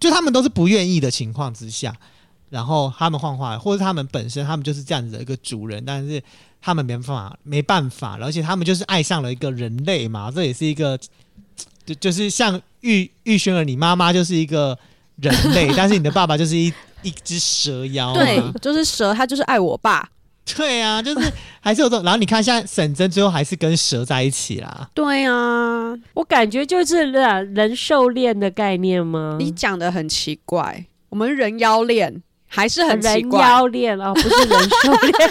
[0.00, 1.94] 就他们都是不愿意的情况之下。
[2.50, 6.22] 然后他们幻化，或者他们本身，他们就是这样子的一个主人，但是
[6.62, 10.98] 他们没办法，没办法，而且他们就是爱上了一个人类嘛，这也是一个，
[11.84, 14.78] 就就是像玉玉轩儿，你妈妈就是一个
[15.16, 16.72] 人类，但是你的爸爸就是一
[17.02, 20.08] 一只蛇妖，对，就是蛇，他就是爱我爸，
[20.56, 29.36] 对啊，就是还是有这种，然后你看，现在沈真最后还是跟蛇在一起啦，对啊，我感觉就是人兽恋的概念吗？
[29.38, 32.22] 你讲的很奇怪，我们人妖恋。
[32.50, 35.30] 还是很人妖恋哦，不是人兽恋。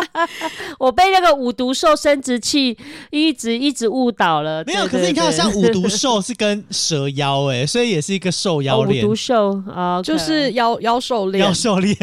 [0.80, 2.74] 我被那个五毒兽生殖器
[3.10, 4.64] 一直一直误导了。
[4.64, 9.04] 没有，可是你看，像五毒兽是跟蛇妖哎，所以也是一个兽妖恋。
[9.04, 11.44] 五毒兽啊，就是妖妖兽恋。
[11.44, 11.94] 妖兽恋。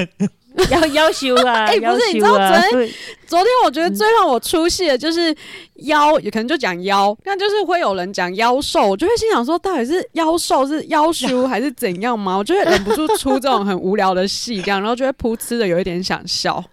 [0.70, 1.66] 要要求啊！
[1.68, 2.48] 哎，不是，你知道昨
[2.80, 2.90] 天
[3.26, 5.36] 昨天我觉得最让我出戏的就是
[5.76, 12.38] 妖，也可能就讲妖，那就是会有人讲妖兽，我就会心想说，到底是妖兽是妖修 还是怎样吗？
[12.38, 16.64] 我就会忍不住出这种很无聊的戏，这样，然后就会噗嗤的有一点想笑。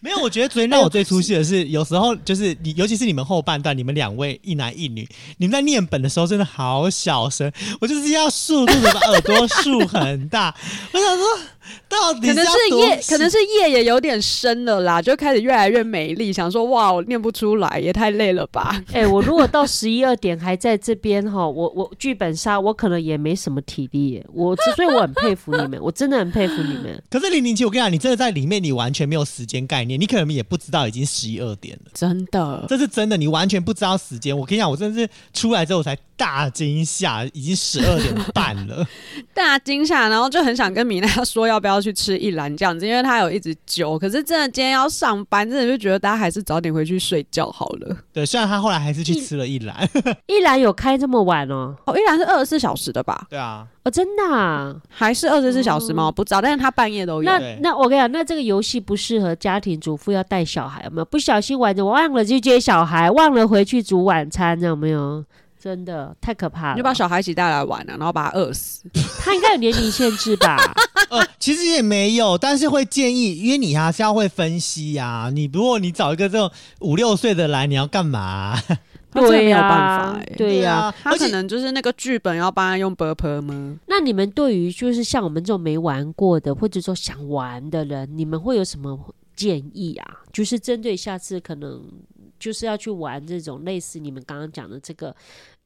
[0.00, 5.08] 没有，我觉得昨天让我最出戏的是，有时候就是你，尤其是你们后半段，你们两位一男一女，
[5.38, 7.50] 你们在念本的时候真的好小声，
[7.80, 10.54] 我就是要速度的把耳朵竖很大。
[10.92, 11.24] 我想说，
[11.88, 18.82] 到底可能是夜，可能是夜也有点深了啦，就开始越来越美丽，想说哇，我念不出来，也太累了吧？
[18.92, 24.22] 哎，我如果到十一二点还在这边哈，我我剧本杀，我可能也没什么体力。
[24.32, 27.02] 我所以我很佩服你们，我真的很佩服你们。
[27.10, 30.00] 可是零零七，我跟你讲，你真的在里面，你完全没有时间概念。
[30.00, 34.36] 你可能也不知道已经十一二点了，真的，这是真的，你完全不知道时间。
[34.36, 38.86] 我跟你讲，我真的是出来之后才大惊吓，已经十二点半了，
[39.34, 47.96] 大惊吓，然后就很想跟米娜说要不要去吃一兰这样子，因为他有一直揪，可是真的今天要上班，真的就觉得大家还是早点回去睡觉好了。
[48.12, 49.88] 对，虽然他后来还是去吃了一兰，
[50.26, 53.26] 一兰有开这么晚哦，哦，一兰是二十四小时的吧？
[53.30, 53.66] 对啊。
[53.84, 56.10] 哦，真的还是二十四小时吗？
[56.10, 57.22] 不知道，但是他半夜都有。
[57.22, 61.04] 那那我跟你讲，那这个游戏不适合家庭主妇要带小孩，有没有？
[61.04, 65.24] 不小心玩着忘了去接小孩，忘了回去煮晚餐，有没有？
[65.60, 66.74] 真的太可怕了！
[66.74, 68.84] 你就把小孩一起带来玩了，然后把他饿死。
[69.20, 70.56] 他应该有年龄限制吧？
[71.10, 75.30] 呃，其实也没有，但是会建议，因为你还是要会分析呀。
[75.32, 76.50] 你如果你找一个这种
[76.80, 78.58] 五六岁的来，你要干嘛？
[79.12, 83.74] 对呀，对呀，他可能就是那个剧本要帮他用 b u r p 吗？
[83.86, 88.98] 那你们对于就是像我们这种没玩过的，或者说想玩的人，你们会有什么
[89.34, 90.06] 建议啊？
[90.34, 91.82] 就是针对下次可能
[92.38, 95.14] 就是要去玩这种类似你们刚刚讲的这个。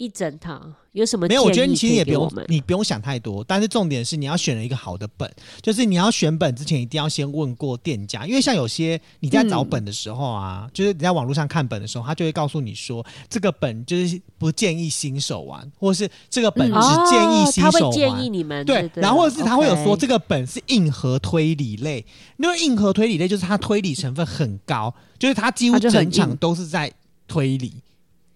[0.01, 0.59] 一整套
[0.93, 1.29] 有什么？
[1.29, 3.45] 没有，我觉得你其实也不用，你不用想太多。
[3.45, 17.93] 但是重点是你要选了一个好的本，就是你要选本之前一定要先问过店家，因为像有些你在找本的时候啊，就是你在网络上看本的时候，他就会告诉你说这个本就是不建议新手玩，或是这个本只建议新手玩。
[17.93, 22.03] 建议你们对，然后或者是他会有说这个本是硬核推理类，
[22.39, 26.93] 因为硬核推理类就是它推理成分很高，就是它几乎整场都是在
[27.27, 27.75] 推理。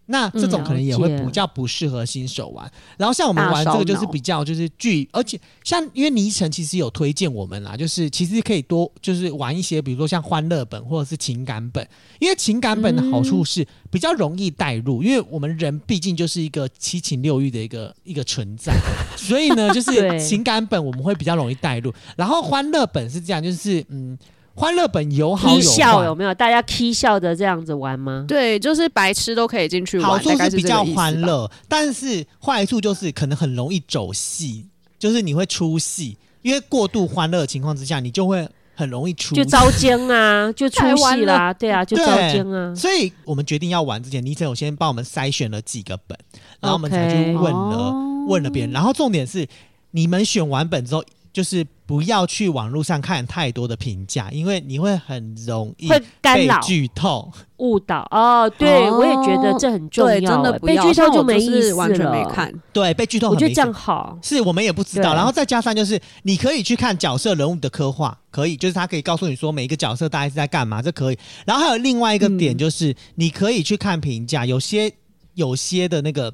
[0.07, 18.75] 那这种可能也会比较不适合新手玩，然后像我们玩这个就是比较就是剧，而且像因为倪晨其实有推荐我们啦，就是其实可以多就是玩一些，比如说像欢乐本或者是情感本，因为情感本的好处是比较容易带入，因为我们人毕竟就是一个七情六欲的一个一个存在，
[19.17, 24.19] 所以呢，就是 情感本我们会比较容易带入，然后欢乐本是这样，就是嗯。
[24.57, 26.33] 欢乐本有好有坏，有没有？
[26.33, 28.25] 大家 k 笑的这样子玩吗？
[28.29, 30.09] 对，就是白痴都可以进去玩。
[30.09, 34.67] 好处是比较欢乐，但是坏处就是可能很容易走戏，
[34.99, 42.73] 就是你会出戏，因为过度欢乐的情况之下，你就会很容易出就遭奸啊， 就出戏啦，对啊，就遭奸啊。
[42.75, 46.17] 所以我们决定要玩之前，尼晨有先帮我们筛选了几个本，
[46.61, 47.93] 然后我们才去问了
[48.29, 49.49] 问了别人，然后重点是
[49.91, 51.05] 你们选完本之后。
[51.35, 57.31] 就是不要去网络上看太多的评价，因为你会很容易会干被扰、剧透。
[57.59, 58.51] 误导哦。
[58.59, 60.83] 对，哦我也觉得这很重要、对，真的哎不要。
[60.83, 62.25] 被剧透像我没意思是完全没。
[62.25, 62.53] 看。
[62.73, 64.19] 对，被剧透我觉得这样好。
[64.23, 71.19] 是我们也不知道，然后再加上就是你可以去看角色人物的刻画，可以，就是他可以告诉你说每一个角色大概是在干嘛，这可以。
[71.45, 74.91] 然后还有另外一个点嗯就是，你可以去看评价，有些
[75.35, 76.33] 有些的那个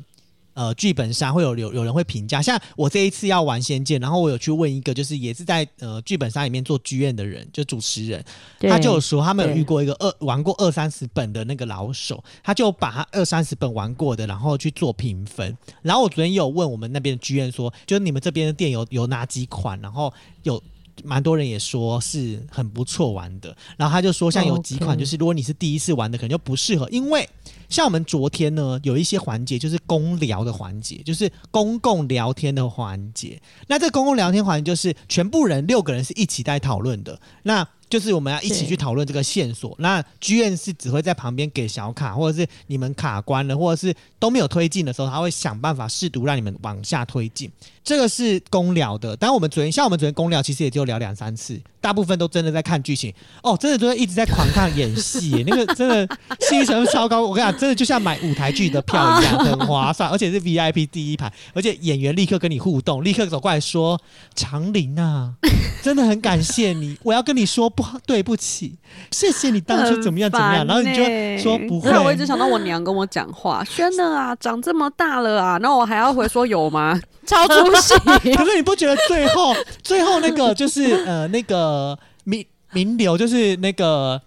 [0.55, 8.25] 呃剧本杀会有有有人会评价，像我这一次要玩《仙剑》，然后我有去问一个就是也是在呃剧本杀里面做剧院的人，就主持人，
[8.61, 15.57] 他就有说他们有遇过一个二玩过二三十本的那个老手，他就把他二三十本玩过的，然后去做评分。
[15.83, 20.63] 然后我昨天也有问我们那边的剧院说，就是你们这边的店有有哪几款，然后有。
[21.05, 27.29] 蛮多人也说是很不错玩的，然后他就说，像有几款就是如果你是第一次玩的，可能就不适合，因为
[27.69, 33.41] 像我们昨天呢有一些环节就是公聊的环节，就是公共聊天的环节。
[33.67, 39.75] 那这公共聊天环节就是全部人六个人是一起在讨论的，那就是我们要一起去讨论这个线索。
[39.81, 47.51] 那剧院是只会在旁边给小卡，或者是你们卡关了，或者是都没有推进的时候，他会想办法试图让你们往下推进。
[47.83, 53.13] 这个是公聊的，但我们昨天像我们昨天公聊，其实也就聊两三次，大部分都真的在看剧情。
[53.43, 56.07] 哦，真的都在一直在狂看演戏， 那个真的
[56.41, 57.27] 戏成分超高。
[57.27, 64.01] 我跟你讲，真的就像买舞台剧的票一样，很划算，而且是 VIP 第一排，而且演员立刻跟你互动，立刻走过来说
[64.37, 65.35] ：“长林啊，
[65.83, 68.75] 真的很感谢你，我要跟你说不好， 对不起，
[69.11, 71.03] 谢谢你当初怎么样 怎么样。”然后你就
[71.43, 77.01] 说不会，我一直想到我娘跟我讲话， 轩的啊，长这么大了啊，那我还要回说有吗？
[77.27, 77.95] 超出戏。
[78.35, 84.21] 可是你不觉得最后最后那个就是呃那个名名流就是那个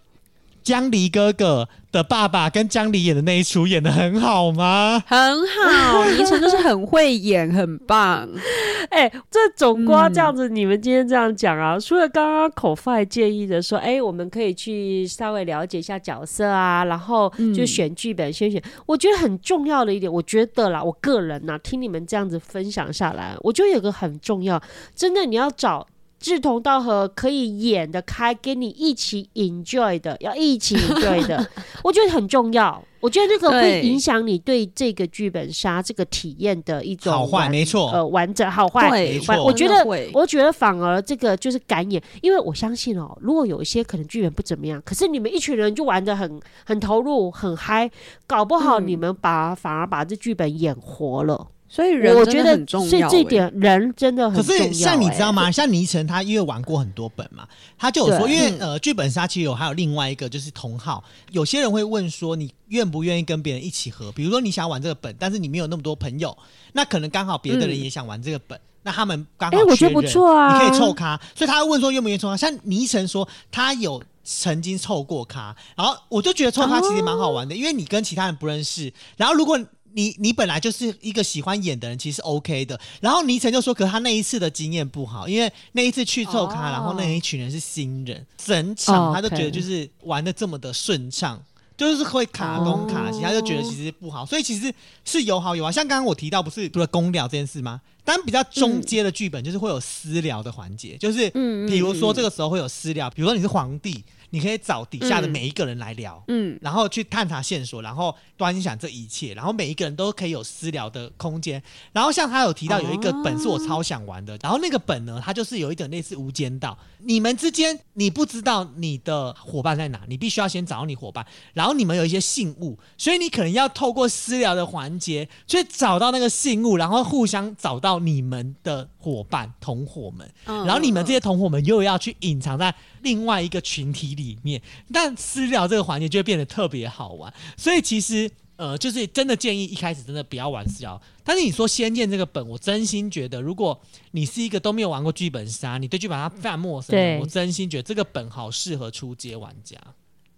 [0.63, 5.03] 江离哥哥的爸爸跟江离演的那一出演的很好吗？
[5.05, 8.27] 很好， 倪晨就是很会演，很棒。
[8.89, 18.61] 哎、这总瓜嗯这样子，你们今天这样讲啊，除了刚刚口饭建议的说，哎、我们可以去稍微了解一下角色啊，然后就嗯选剧本先选。
[18.85, 24.61] 我觉得很重要的一点，我觉得啦，我个人呐、听你们这样子分享下来，我觉得有个很重要，
[24.95, 25.85] 真的你要找。
[26.23, 31.45] 志同道合，可以演得开，跟你一起 enjoy 的，要一起 enjoy 的，
[31.83, 32.81] 我觉得很重要。
[33.01, 38.89] 我觉得那个会影响你对这个剧本杀这个体验的一种好坏没错呃，完整好坏。
[38.89, 47.91] 对没错我觉得我觉得反而这个就是敢演，因为我相信哦，如果有一些可能剧本不怎么样，可是你们一群人就玩的很很投入、很嗨，
[48.25, 51.47] 搞不好嗯你们把、反而把这剧本演活了。
[51.73, 55.31] 所以人真的我觉得很重要、这点人真的很可重要、是像你知道哎？
[55.31, 55.51] 吗？
[55.51, 57.47] 像倪晨他因为玩过很多本嘛，
[57.79, 64.11] 他就有说，因为呃剧本杀其实有还有另外一个就是同号，有些人会问说你愿不愿意跟别人一起合？
[64.11, 66.37] 比如说你想玩这个本，但是你没有那么多朋友，
[66.73, 68.59] 那可能刚好别的人嗯也想玩这个本。
[68.83, 72.37] 那他们刚好哎我觉得缺不错啊你可以凑咖，所以他会问说愿不愿意凑咖。
[72.37, 79.57] 像倪晨说他有曾经凑过咖，然后我就觉得凑咖其实蛮好玩的，因为你跟其他人不认识，然后如果
[79.93, 82.79] 你你本来就是一个喜欢演的人，其实 OK 的。
[83.01, 91.41] 然后倪晨就说，可是他那一次的经验不好，因为那一次去凑咖，哦然后那一群人是新人，整场哦他就觉得就是玩的这么的顺畅。
[91.75, 94.71] 就是会卡东卡西，哦他就觉得其实不好，所以其实
[95.03, 95.71] 是有好有坏。
[95.71, 97.81] 像刚刚我提到，不是除了公聊这件事吗？
[98.05, 104.03] 当然比较中阶的剧本就是会有私聊的环节，就是嗯比如说嗯这个时候会有私聊，比如说你是皇帝，
[104.33, 105.29] 你可以找底下的嗯。
[105.33, 111.61] 每一个人来聊，嗯，然后去探查线索，然后端详这一切，然后每一个人都可以有私聊的空间。
[111.91, 130.25] 然后像他有提到有一个本是我超想玩的，然后那个本呢，它就是有一点类似无间道，你们之间你不知道你的伙伴在哪，你必须要先找到你伙伴，然后你们有一些信物，所以你可能要透过私聊的环节去找到那个信物，然后互相找到你们的伙伴同伙们。
[130.45, 134.61] 嗯然后你们这些同伙们又要去隐藏在另外一个群体里面，
[134.93, 137.31] 但私聊这个环节就会变得特别好玩。
[137.57, 141.01] 所以其实呃，就是真的建议一开始真的不要玩私聊。
[141.23, 143.77] 但是你说《仙剑》这个本，我真心觉得，如果
[144.11, 149.77] 你是一个都没有玩过剧本杀，你对剧本杀非常陌生我真心觉得这个本好适合初阶玩家。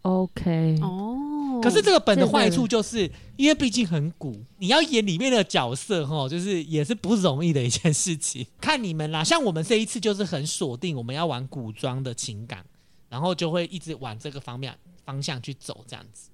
[0.05, 8.45] OK，哦，可是这个本的坏处就是，因为毕竟很古，你要演里面的角色哈，就是也是不容易的一件事情。
[8.61, 12.63] 看你们啦，像我们这一次就是很锁定我们要玩古装的情感，
[13.09, 16.29] 然后就会一直往这个方面方向去走，这样子。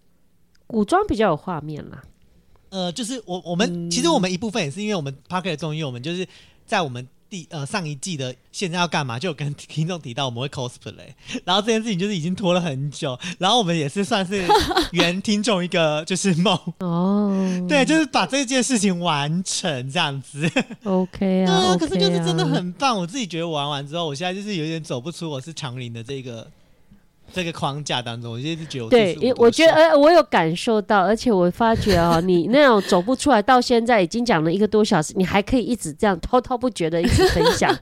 [0.68, 2.04] 古装比较有画面啦。
[2.72, 6.28] 呃，就是我我们、嗯其实我们一部分也是因为我们 Parker 的综艺，我们就是
[6.66, 11.14] 在我们第呃上一季的现在要干嘛，就有跟听众提到我们会 cosplay，
[11.46, 14.46] 然后这件事情就是已经拖了很久，然后我们也是算是
[14.92, 20.46] 原听众一个就是梦，哦，对，就是把这件事情完成这样子。
[20.84, 26.46] ，OK 啊对啊可是就是真的啊很棒，我自己觉得玩完之后，我现在就是有点走不出我是长林的这个
[27.34, 37.76] 这个框架当中，我就是觉得是五，因为我觉得，呃，我有感受到，而且我发觉哦，你那种走不出来，到现在已经讲了一个多小时，你还可以一直这样滔滔不绝的一直分享，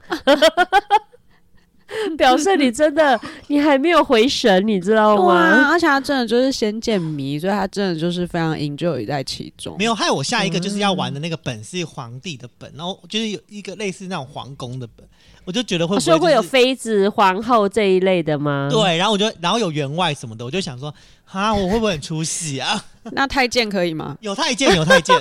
[2.16, 5.68] 表示你真的你还没有回神，你知道吗？
[5.70, 9.76] 而且他真的就是仙剑迷，所以他真的就是非常 enjoy 在其中。
[9.76, 15.04] 没有，害我下一个就是要玩的嗯那个本是皇帝的本，然后就是有一个类似那种皇宫的本，
[15.44, 20.94] 我就觉得会不所以会有妃子、皇后这一类的吗？，对，然后我就然后有员外什么的，我就想说，
[21.30, 22.84] 哈，我会不会很出戏啊？
[23.12, 24.16] 那太监可以吗？
[24.20, 25.16] 有太监，有太监，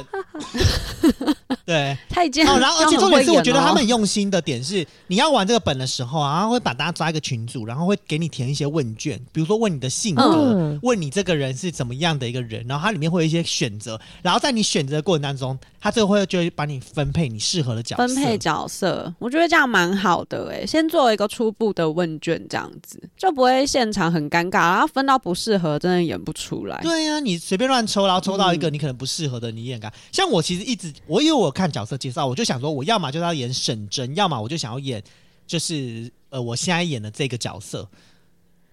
[1.66, 1.98] 对。
[2.10, 18.06] 太监哦，然后而且重点是，我觉得他们很用心的点是，你要玩这个本的时候啊，然后会把大家抓一个群组，然后会给你填一些问卷，比如说问你的性格，嗯问你这个人是怎么样的一个人，然后它里面会有一些选择，然后在你选择的过程当中，他最后会就会把你分配你适合的角色。
[18.06, 26.80] 分配角色，我觉得这样蛮好的诶、先做一个初步的问卷，这样子就不会现场很尴尬，然后分到不适合，真的演不出来。
[26.82, 29.92] 对呀、你随便乱抽，然后抽到一嗯个你可能不适合的，你演干。
[30.12, 35.04] 像我其实一直，我因为我看角色介绍，我就想说，我要么就是要演沈真，要么我就想要演
[35.48, 37.88] 就是呃我现在演的这个角色。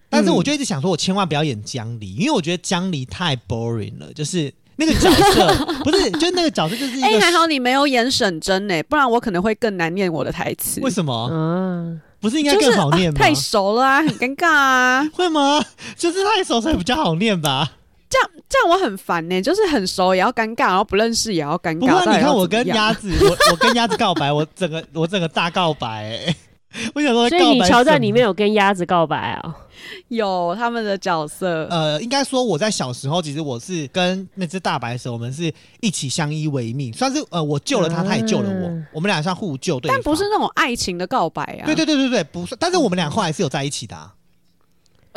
[0.09, 7.19] 但是我就一直想说，我千万不要演江离，因为我觉得江离太 boring 了，就是那个角色 不是，就是那个角色就是一哎、个。
[7.19, 10.79] 还好你没有演沈真呢、不然我可能会更难念我的台词。
[10.81, 11.29] 为什么？
[11.31, 13.19] 嗯，不是应该更好念吗？
[13.19, 15.09] 太熟了啊，很尴尬啊。
[15.13, 15.61] 会吗？
[15.95, 17.73] 就是太熟所以比较好念吧。
[18.09, 21.79] 这样这样我很烦呢、就是很熟也要尴尬，然后不认识也要尴尬。
[21.79, 26.35] 不过你看我跟鸭子，我我跟鸭子告白，我整个我整个大告白、欸，
[26.95, 29.53] 我想说，所以你桥段里面有跟鸭子告白哦。
[30.09, 39.89] 有他们的角色，呃，应该说我在小时候，其实我是跟那只大白蛇，我们是一起相依为命，算是呃我救了他，他也救了我，嗯我们俩像互救对。
[39.89, 41.65] 但不是那种爱情的告白啊。
[41.65, 44.13] 对对对对对，不是，但是我们俩后来是有在一起的、啊，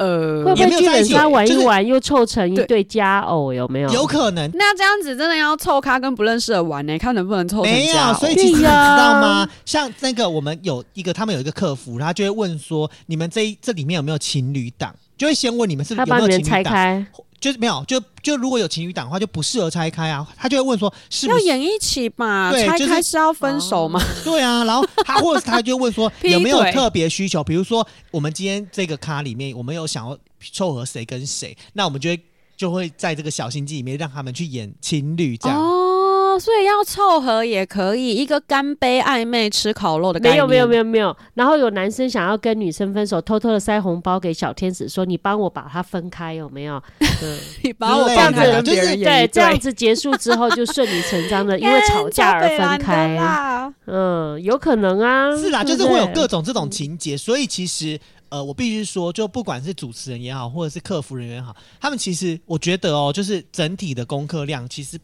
[0.01, 3.53] 呃会不会剧也没有在一起本杀玩一就是玩又凑成一对对佳偶？
[3.53, 3.91] 有没有？
[3.91, 4.51] 有可能。
[4.55, 9.49] 那这样子真的要凑咖跟不认识的玩呢、看能不能凑成没有所以其实你知道吗？
[9.67, 14.95] 像那个我们有一个，他们有一个客服，他就会问说，你们这一这里面有没有情侣档？
[15.21, 17.07] 就会先问你们是不是有没有情侣档，
[17.39, 20.27] 就是没有，就就如果有情侣档的话，就不适合拆开啊。
[20.35, 21.45] 他就会问说，是不是？
[21.45, 24.03] 要演一起嘛，拆对就是开是要分手吗？
[24.25, 30.19] 对啊，然后 他或者他就问说 有没有特别需求，比如说我们今天这个咖里面，我们有想要
[30.55, 32.21] 凑合谁跟谁，那我们就会
[32.57, 35.59] 就会在这个小心机里面让他们去演情侣这样。
[35.63, 36.00] 哦，
[36.39, 40.35] 所以要凑合也可以，一个干杯暧昧吃烤肉的概念。
[40.35, 41.17] 没有没有没有，没有。
[41.35, 46.83] 然后有男生想要跟女生分手，偷偷的塞红包给小天使，说你帮我把它分开，有没有？
[47.23, 53.15] 嗯，你把我之类放着的就是对，这样子结束之后就顺理成章的因为 吵架而分开。
[53.17, 53.73] 啦。
[53.87, 64.99] 嗯，有可能啊，是啦，就是会有各种这种情节，所以其实呃，我必须说，就不管是主持人也好，或者是客服人员也好，他们其实我觉得哦，就是整体的功课量，其实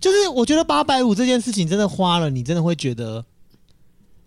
[0.00, 3.24] 就是我觉得八百五这件事情真的花了，你真的会觉得，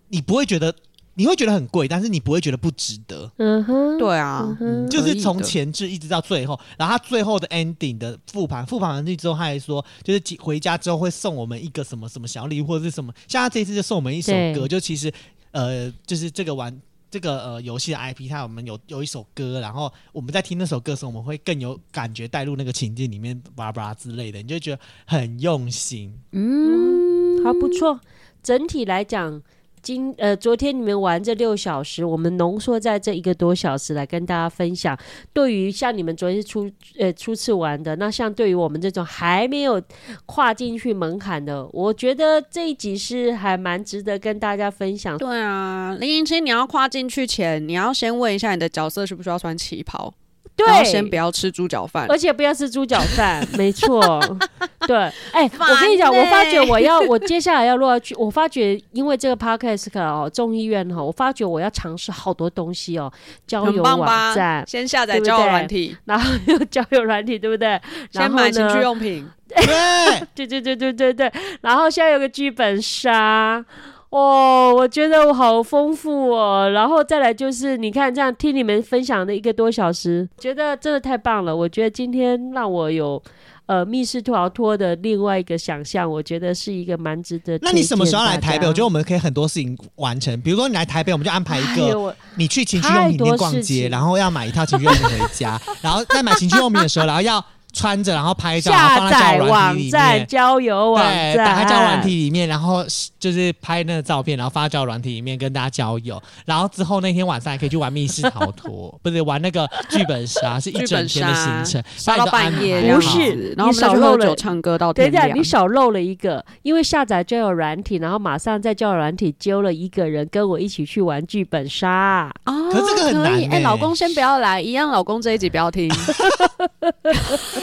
[0.08, 0.74] 你不会觉得，
[1.14, 3.30] 你会觉得很贵，但是你不会觉得不值得。
[3.38, 15.12] 嗯哼，对啊嗯，就是从前置一直到最后，然后他最后的 ending 的复盘，复盘完毕之后，他还说，就是几回家之后会送我们一个什么什么小礼物，或者是什么，像他这次就送我们一首歌，就其实
[15.50, 16.74] 呃，就是这个玩
[17.12, 26.18] 这个呃游戏的 IP，它我们有有一首歌，然后我们在听那首歌的时候，我们会更有感觉带入那个情境里面，巴拉巴拉之类的，你就觉得很用心。
[26.30, 28.00] 嗯，还不错。
[28.42, 29.42] 整体来讲，
[29.82, 34.96] 今呃昨天你们玩这六小时，我们浓缩在这一个多小时来跟大家分享。
[35.32, 39.82] 对于像你们昨天初呃初次玩的，那像对于我们这种还没有
[40.24, 45.18] 跨进去门槛的，我觉得这一集是还蛮值得跟大家分享。
[45.18, 50.14] 对啊，林云清，你要跨进去前，你要先问一下你的角色需不需要穿旗袍，
[50.54, 52.06] 对先不要吃猪脚饭。
[52.08, 54.20] 而且不要吃猪脚饭，没错。
[54.86, 54.96] 对，
[55.32, 63.10] 哎、烦我跟你讲，我发觉我要，我接下来要落下去，我发觉因为这个 podcast 哦，众议院哈，我发觉我要尝试好多东西哦，
[63.46, 64.34] 交友网？
[64.34, 67.68] 站，先下载交友软体，然后又交友软体，对不对？
[68.12, 68.82] 然后先买情趣呢？
[68.82, 69.28] 用品。
[69.54, 73.64] 对，对对对对对对，然后现在有个剧本杀。
[74.12, 81.56] 哦，我觉得我好丰富哦，然后再来就是，你看这样听你们分享的一个多小时，觉得真的太棒了。
[81.56, 83.22] 我觉得今天让我有，
[83.64, 87.58] 呃密室逃脱的另外一个想象，我觉得是一个蛮值得。
[87.62, 88.66] 那你什么时候来台北？
[88.66, 97.42] 我觉得我们可以很多事情完成，比如说你来台北，我们就安排一个，你去情趣用品店逛街，然后要买一套情趣用品回家， 然后在买情趣用品的时候，然后要。
[97.72, 102.84] 穿着，然后拍照，下载网站、交友网站，打开交友软体里面，然后
[103.18, 122.30] 就是拍那个照片，然后发交友软体里面跟大家交友，然后之后那天晚上还可以去玩密室逃脱，不是玩那个剧本杀，是一整天的行程， 杀到半夜，不是，然后少漏了唱歌到等一下，你少漏了一个，因为下载交友软体，然后马上在交友软体揪了一个人跟我一起去玩剧本杀。
[122.44, 125.90] 啊，可这个很难，哎，老公先不要来，一样，老公这一集不要听。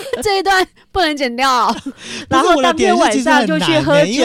[0.23, 1.75] 这一段不能剪掉，
[2.29, 4.23] 然后当天晚上就去喝酒、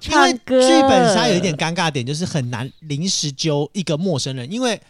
[0.00, 0.60] 唱歌。
[0.60, 4.80] 剧本杀有一点尴尬点，就是很难临时揪一个陌生人，因为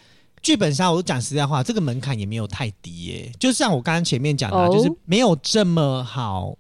[0.43, 3.33] 剧本杀，我讲实在话，这个门槛也没有太低耶。
[3.39, 6.57] 就像我刚刚前面讲的，就是没有这么好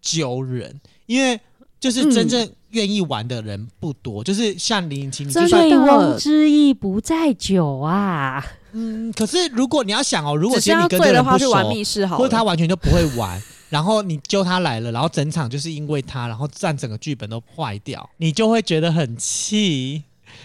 [0.00, 1.38] 揪人，因为
[1.78, 4.24] 就是真正愿意玩的人不多。
[4.24, 8.44] 就是像林林清，醉翁之意不在酒啊。
[8.72, 20.02] 嗯，可是如果你要想哦，如果今天你跟这个人不熟，或者他完全就不会玩，然后你揪他来了，然后整场就是因为他，然后让整个剧本都坏掉，你就会觉得很气，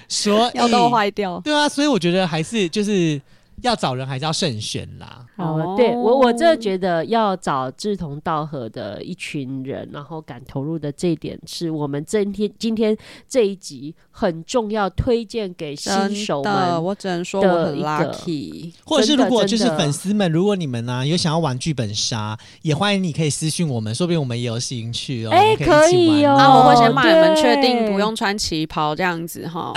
[0.09, 1.39] 说 要都坏掉。
[1.41, 3.21] 对啊，所以我觉得还是就是。
[3.61, 5.25] 要找人还是要慎选啦。
[5.37, 12.95] 哦，对我我真的觉得要找志同道合的一群人，然后敢投入的这一点，是我们今天今天
[13.27, 16.83] 这一集很重要，推荐给新手们。
[16.83, 18.73] 我只能说我很 lucky。
[18.85, 25.31] 或者是如果就是粉丝们，如果你们呢有想要玩剧本杀，也欢迎你可以私信我们，说不定我们也有兴趣哦。
[25.31, 26.35] 哎，可以哦。
[26.37, 29.73] 那我会先帮你们确定不用穿旗袍这样子哈。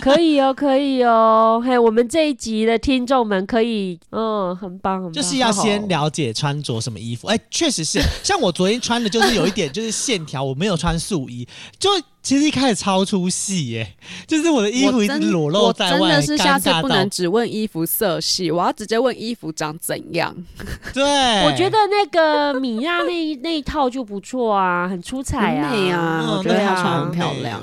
[0.00, 1.62] 可以哦，可以哦。
[1.64, 3.19] 嘿，我们这一集的听众。
[3.24, 7.28] 们可以，嗯，很棒，就是要先了解穿着什么衣服。
[7.28, 11.46] 哎，确实是，像我昨天穿的，就是有一点就是线条，我没有穿素衣，
[11.78, 11.90] 就
[12.22, 13.94] 其实一开始超出戏耶，
[14.26, 20.34] 就是我的衣服一直裸露在外，真的是下次不能只问衣服色系，我要直接问衣服长怎样。
[20.92, 21.02] 对，
[21.44, 27.60] 我觉得那个米娅那那一套就不错啊，很出彩啊，我觉得她穿很漂亮。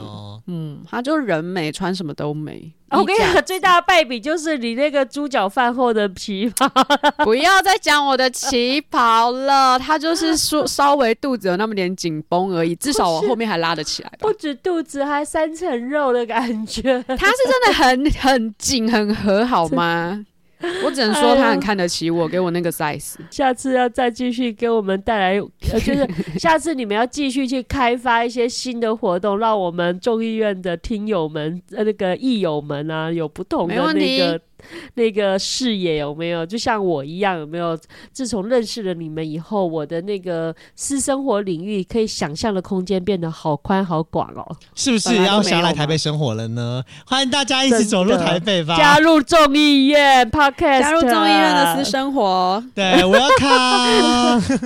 [0.48, 2.72] 嗯，她就人美，穿什么都美。
[2.89, 6.70] 我跟你讲，最大的败笔就是你那个猪脚饭后的旗袍。
[7.26, 14.12] 不要再讲我的旗袍了，它就是 说稍微肚子有那么点紧绷而已，至少我后面还拉得起来。
[14.20, 17.04] 不止肚子，还三层肉的感觉。
[17.08, 20.26] 它是真的很 很紧很合，好吗？
[20.86, 23.16] 我只能说他很看得起我，给我那个 size。
[23.30, 25.39] 下次要再继续给我们带来，
[25.72, 26.08] 呃，就是
[26.39, 34.41] 下次你们要继续去开发一些新的活动，让我们众议院的听友们、呃，那个议友们啊，有不同的那个。
[34.95, 36.45] 那个视野有没有？
[36.45, 37.78] 就像我一样，有没有？
[38.12, 44.55] 自从认识了你们以后，我的那个私生活领域可以想象的空间变得好宽好广哦。
[44.76, 46.84] 是不是要想来台北生活了呢？
[47.05, 48.78] 欢迎大家一起走入台北吧！
[48.78, 52.64] 加入众议院 Podcast，加入众议院的私生活。
[52.74, 54.62] 对，我要看。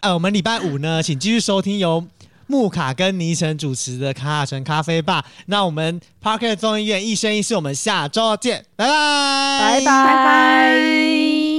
[0.00, 2.04] 哎，我们礼拜五呢，请继续收听由。
[2.50, 9.84] 木卡跟倪晨主持的卡卡城咖啡吧，那我们 Parker 综艺院一生一世，我们下周见，拜拜，拜。
[9.84, 11.49] 拜拜。